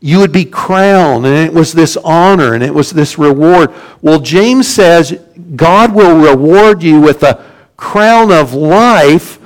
you 0.00 0.18
would 0.18 0.32
be 0.32 0.44
crowned, 0.44 1.24
and 1.24 1.36
it 1.36 1.54
was 1.54 1.72
this 1.72 1.96
honor 1.98 2.54
and 2.54 2.62
it 2.62 2.74
was 2.74 2.90
this 2.90 3.18
reward. 3.18 3.72
Well, 4.00 4.18
James 4.18 4.66
says 4.66 5.18
God 5.54 5.94
will 5.94 6.18
reward 6.18 6.82
you 6.82 7.00
with 7.00 7.22
a 7.22 7.44
crown 7.76 8.32
of 8.32 8.52
life 8.52 9.38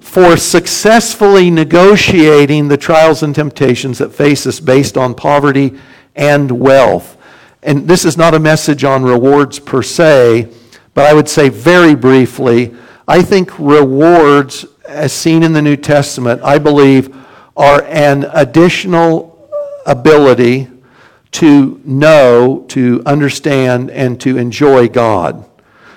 for 0.00 0.36
successfully 0.36 1.50
negotiating 1.50 2.68
the 2.68 2.76
trials 2.76 3.22
and 3.22 3.34
temptations 3.34 3.98
that 3.98 4.12
face 4.12 4.46
us 4.46 4.60
based 4.60 4.98
on 4.98 5.14
poverty 5.14 5.78
and 6.16 6.50
wealth. 6.50 7.16
And 7.62 7.86
this 7.86 8.04
is 8.04 8.16
not 8.16 8.34
a 8.34 8.40
message 8.40 8.84
on 8.84 9.04
rewards 9.04 9.58
per 9.58 9.82
se, 9.82 10.48
but 10.94 11.06
I 11.06 11.14
would 11.14 11.28
say 11.28 11.48
very 11.48 11.94
briefly 11.94 12.74
I 13.10 13.22
think 13.22 13.58
rewards, 13.58 14.66
as 14.86 15.12
seen 15.12 15.42
in 15.42 15.52
the 15.52 15.60
New 15.60 15.76
Testament, 15.76 16.42
I 16.44 16.58
believe, 16.58 17.12
are 17.56 17.82
an 17.86 18.24
additional 18.32 19.50
ability 19.84 20.68
to 21.32 21.80
know, 21.84 22.64
to 22.68 23.02
understand, 23.04 23.90
and 23.90 24.20
to 24.20 24.38
enjoy 24.38 24.86
God. 24.86 25.44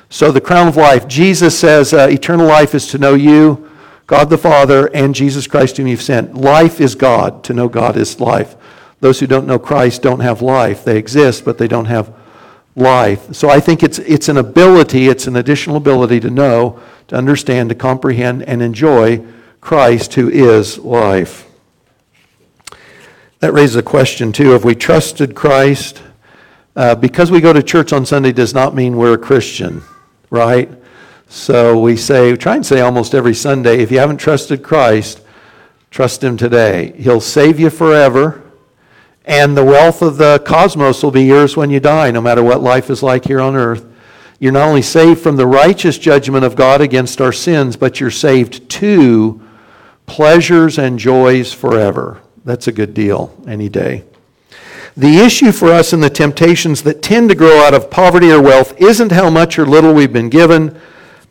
So, 0.10 0.32
the 0.32 0.41
crown 0.41 0.67
of 0.67 0.75
life, 0.75 1.08
Jesus 1.08 1.56
says 1.56 1.93
uh, 1.93 2.08
eternal 2.10 2.47
life 2.47 2.73
is 2.73 2.88
to 2.88 2.97
know 2.97 3.13
you, 3.13 3.69
God 4.08 4.32
the 4.32 4.38
Father, 4.39 4.88
and 4.95 5.13
Jesus 5.13 5.45
Christ, 5.45 5.77
whom 5.77 5.86
you've 5.86 6.01
sent. 6.01 6.34
Life 6.34 6.82
is 6.82 6.95
God. 6.95 7.43
To 7.43 7.53
know 7.53 7.67
God 7.67 7.95
is 7.95 8.19
life. 8.19 8.56
Those 9.01 9.19
who 9.19 9.27
don't 9.27 9.45
know 9.45 9.60
Christ 9.60 10.01
don't 10.01 10.21
have 10.21 10.41
life. 10.41 10.84
They 10.84 10.97
exist, 10.97 11.45
but 11.45 11.60
they 11.60 11.67
don't 11.67 11.86
have 11.86 12.12
life. 12.75 13.33
So, 13.33 13.49
I 13.49 13.59
think 13.59 13.83
it's, 13.83 13.99
it's 13.99 14.29
an 14.29 14.38
ability, 14.38 15.07
it's 15.07 15.27
an 15.27 15.36
additional 15.36 15.77
ability 15.77 16.19
to 16.21 16.29
know, 16.29 16.79
to 17.07 17.15
understand, 17.15 17.69
to 17.69 17.75
comprehend, 17.75 18.43
and 18.43 18.62
enjoy 18.62 19.25
Christ, 19.62 20.13
who 20.15 20.29
is 20.29 20.77
life. 20.79 21.49
That 23.39 23.53
raises 23.53 23.75
a 23.75 23.83
question, 23.83 24.31
too. 24.31 24.51
Have 24.51 24.63
we 24.63 24.75
trusted 24.75 25.36
Christ? 25.36 26.01
Uh, 26.75 26.95
because 26.95 27.29
we 27.29 27.41
go 27.41 27.53
to 27.53 27.62
church 27.62 27.93
on 27.93 28.05
Sunday 28.05 28.31
does 28.31 28.53
not 28.53 28.73
mean 28.73 28.97
we're 28.97 29.13
a 29.13 29.17
Christian 29.17 29.83
right? 30.33 30.67
So 31.29 31.79
we 31.79 31.95
say, 31.95 32.36
try 32.36 32.55
and 32.55 32.65
say 32.65 32.81
almost 32.81 33.13
every 33.13 33.36
Sunday, 33.36 33.83
if 33.83 33.91
you 33.91 33.99
haven't 33.99 34.17
trusted 34.17 34.63
Christ, 34.63 35.21
trust 35.91 36.23
Him 36.23 36.38
today. 36.38 36.91
He'll 36.97 37.21
save 37.21 37.59
you 37.59 37.69
forever, 37.69 38.42
and 39.25 39.55
the 39.55 39.63
wealth 39.63 40.01
of 40.01 40.17
the 40.17 40.39
cosmos 40.45 41.01
will 41.01 41.12
be 41.12 41.23
yours 41.23 41.55
when 41.55 41.69
you 41.69 41.79
die, 41.79 42.12
no 42.12 42.21
matter 42.21 42.43
what 42.43 42.62
life 42.62 42.89
is 42.89 43.01
like 43.01 43.25
here 43.25 43.39
on 43.39 43.55
earth. 43.55 43.86
You're 44.39 44.51
not 44.51 44.67
only 44.67 44.81
saved 44.81 45.21
from 45.21 45.38
the 45.38 45.47
righteous 45.47 45.97
judgment 45.97 46.43
of 46.43 46.55
God 46.55 46.81
against 46.81 47.21
our 47.21 47.31
sins, 47.31 47.77
but 47.77 47.99
you're 47.99 48.12
saved 48.12 48.69
to 48.71 49.41
pleasures 50.05 50.77
and 50.77 50.99
joys 50.99 51.53
forever. 51.53 52.21
That's 52.43 52.67
a 52.67 52.73
good 52.73 52.93
deal 52.93 53.36
any 53.47 53.69
day. 53.69 54.03
The 54.97 55.19
issue 55.19 55.51
for 55.51 55.71
us 55.71 55.93
in 55.93 56.01
the 56.01 56.09
temptations 56.09 56.83
that 56.83 57.01
tend 57.01 57.29
to 57.29 57.36
grow 57.36 57.59
out 57.63 57.73
of 57.73 57.89
poverty 57.89 58.31
or 58.31 58.41
wealth 58.41 58.79
isn't 58.79 59.12
how 59.12 59.29
much 59.29 59.57
or 59.57 59.65
little 59.65 59.93
we've 59.93 60.13
been 60.13 60.29
given, 60.29 60.79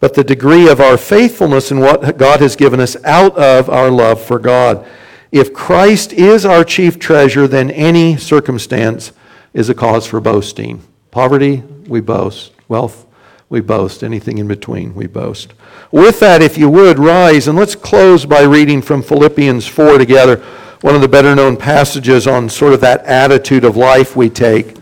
but 0.00 0.14
the 0.14 0.24
degree 0.24 0.68
of 0.68 0.81
our 0.81 0.96
faithfulness 0.96 1.70
in 1.70 1.78
what 1.78 2.16
God 2.16 2.40
has 2.40 2.57
given 2.57 2.81
us 2.81 2.96
out 3.05 3.37
of 3.37 3.70
our 3.70 3.90
love 3.90 4.20
for 4.20 4.38
God. 4.38 4.85
If 5.33 5.55
Christ 5.55 6.12
is 6.12 6.45
our 6.45 6.62
chief 6.62 6.99
treasure, 6.99 7.49
then 7.49 7.71
any 7.71 8.18
circumstance 8.18 9.12
is 9.55 9.71
a 9.71 9.75
cause 9.75 10.07
for 10.07 10.21
boasting. 10.21 10.83
Poverty, 11.11 11.62
we 11.87 12.03
boast. 12.03 12.53
Wealth, 12.68 13.07
we 13.49 13.61
boast. 13.61 14.05
Anything 14.05 14.37
in 14.37 14.47
between, 14.47 14.95
we 14.95 15.07
boast. 15.07 15.55
With 15.90 16.21
that, 16.21 16.42
if 16.42 16.59
you 16.59 16.68
would, 16.68 16.99
rise 16.99 17.49
and 17.49 17.57
let's 17.57 17.75
close 17.75 18.27
by 18.27 18.42
reading 18.42 18.83
from 18.83 19.03
Philippians 19.03 19.66
4 19.66 19.97
together 19.97 20.37
one 20.83 20.95
of 20.95 21.01
the 21.01 21.09
better 21.09 21.35
known 21.35 21.57
passages 21.57 22.27
on 22.27 22.49
sort 22.49 22.75
of 22.75 22.81
that 22.81 23.05
attitude 23.07 23.64
of 23.64 23.77
life 23.77 24.14
we 24.14 24.29
take 24.29 24.77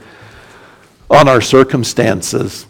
on 1.11 1.29
our 1.29 1.41
circumstances. 1.41 2.67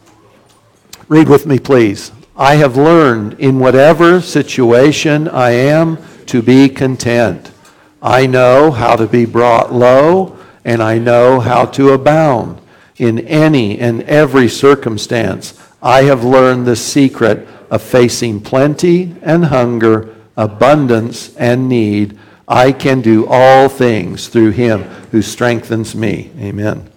Read 1.09 1.29
with 1.29 1.47
me, 1.47 1.59
please. 1.59 2.13
I 2.37 2.57
have 2.57 2.77
learned 2.77 3.35
in 3.41 3.59
whatever 3.59 4.21
situation 4.21 5.29
I 5.29 5.51
am 5.51 5.99
to 6.27 6.43
be 6.43 6.69
content. 6.69 7.53
I 8.03 8.27
know 8.27 8.71
how 8.71 8.97
to 8.97 9.07
be 9.07 9.27
brought 9.27 9.73
low, 9.73 10.39
and 10.65 10.83
I 10.83 10.99
know 10.99 11.41
how 11.41 11.67
to 11.67 11.91
abound. 11.91 12.61
In 12.97 13.21
any 13.21 13.79
and 13.79 14.03
every 14.03 14.49
circumstance, 14.49 15.59
I 15.83 16.03
have 16.03 16.25
learned 16.25 16.67
the 16.67 16.77
secret 16.77 17.47
of 17.71 17.83
facing 17.83 18.41
plenty 18.41 19.15
and 19.23 19.47
hunger, 19.47 20.15
abundance 20.37 21.35
and 21.37 21.69
need 21.69 22.19
I 22.51 22.73
can 22.73 23.01
do 23.01 23.27
all 23.29 23.69
things 23.69 24.27
through 24.27 24.51
him 24.51 24.83
who 25.13 25.23
strengthens 25.23 25.95
me. 25.95 26.33
Amen. 26.41 26.91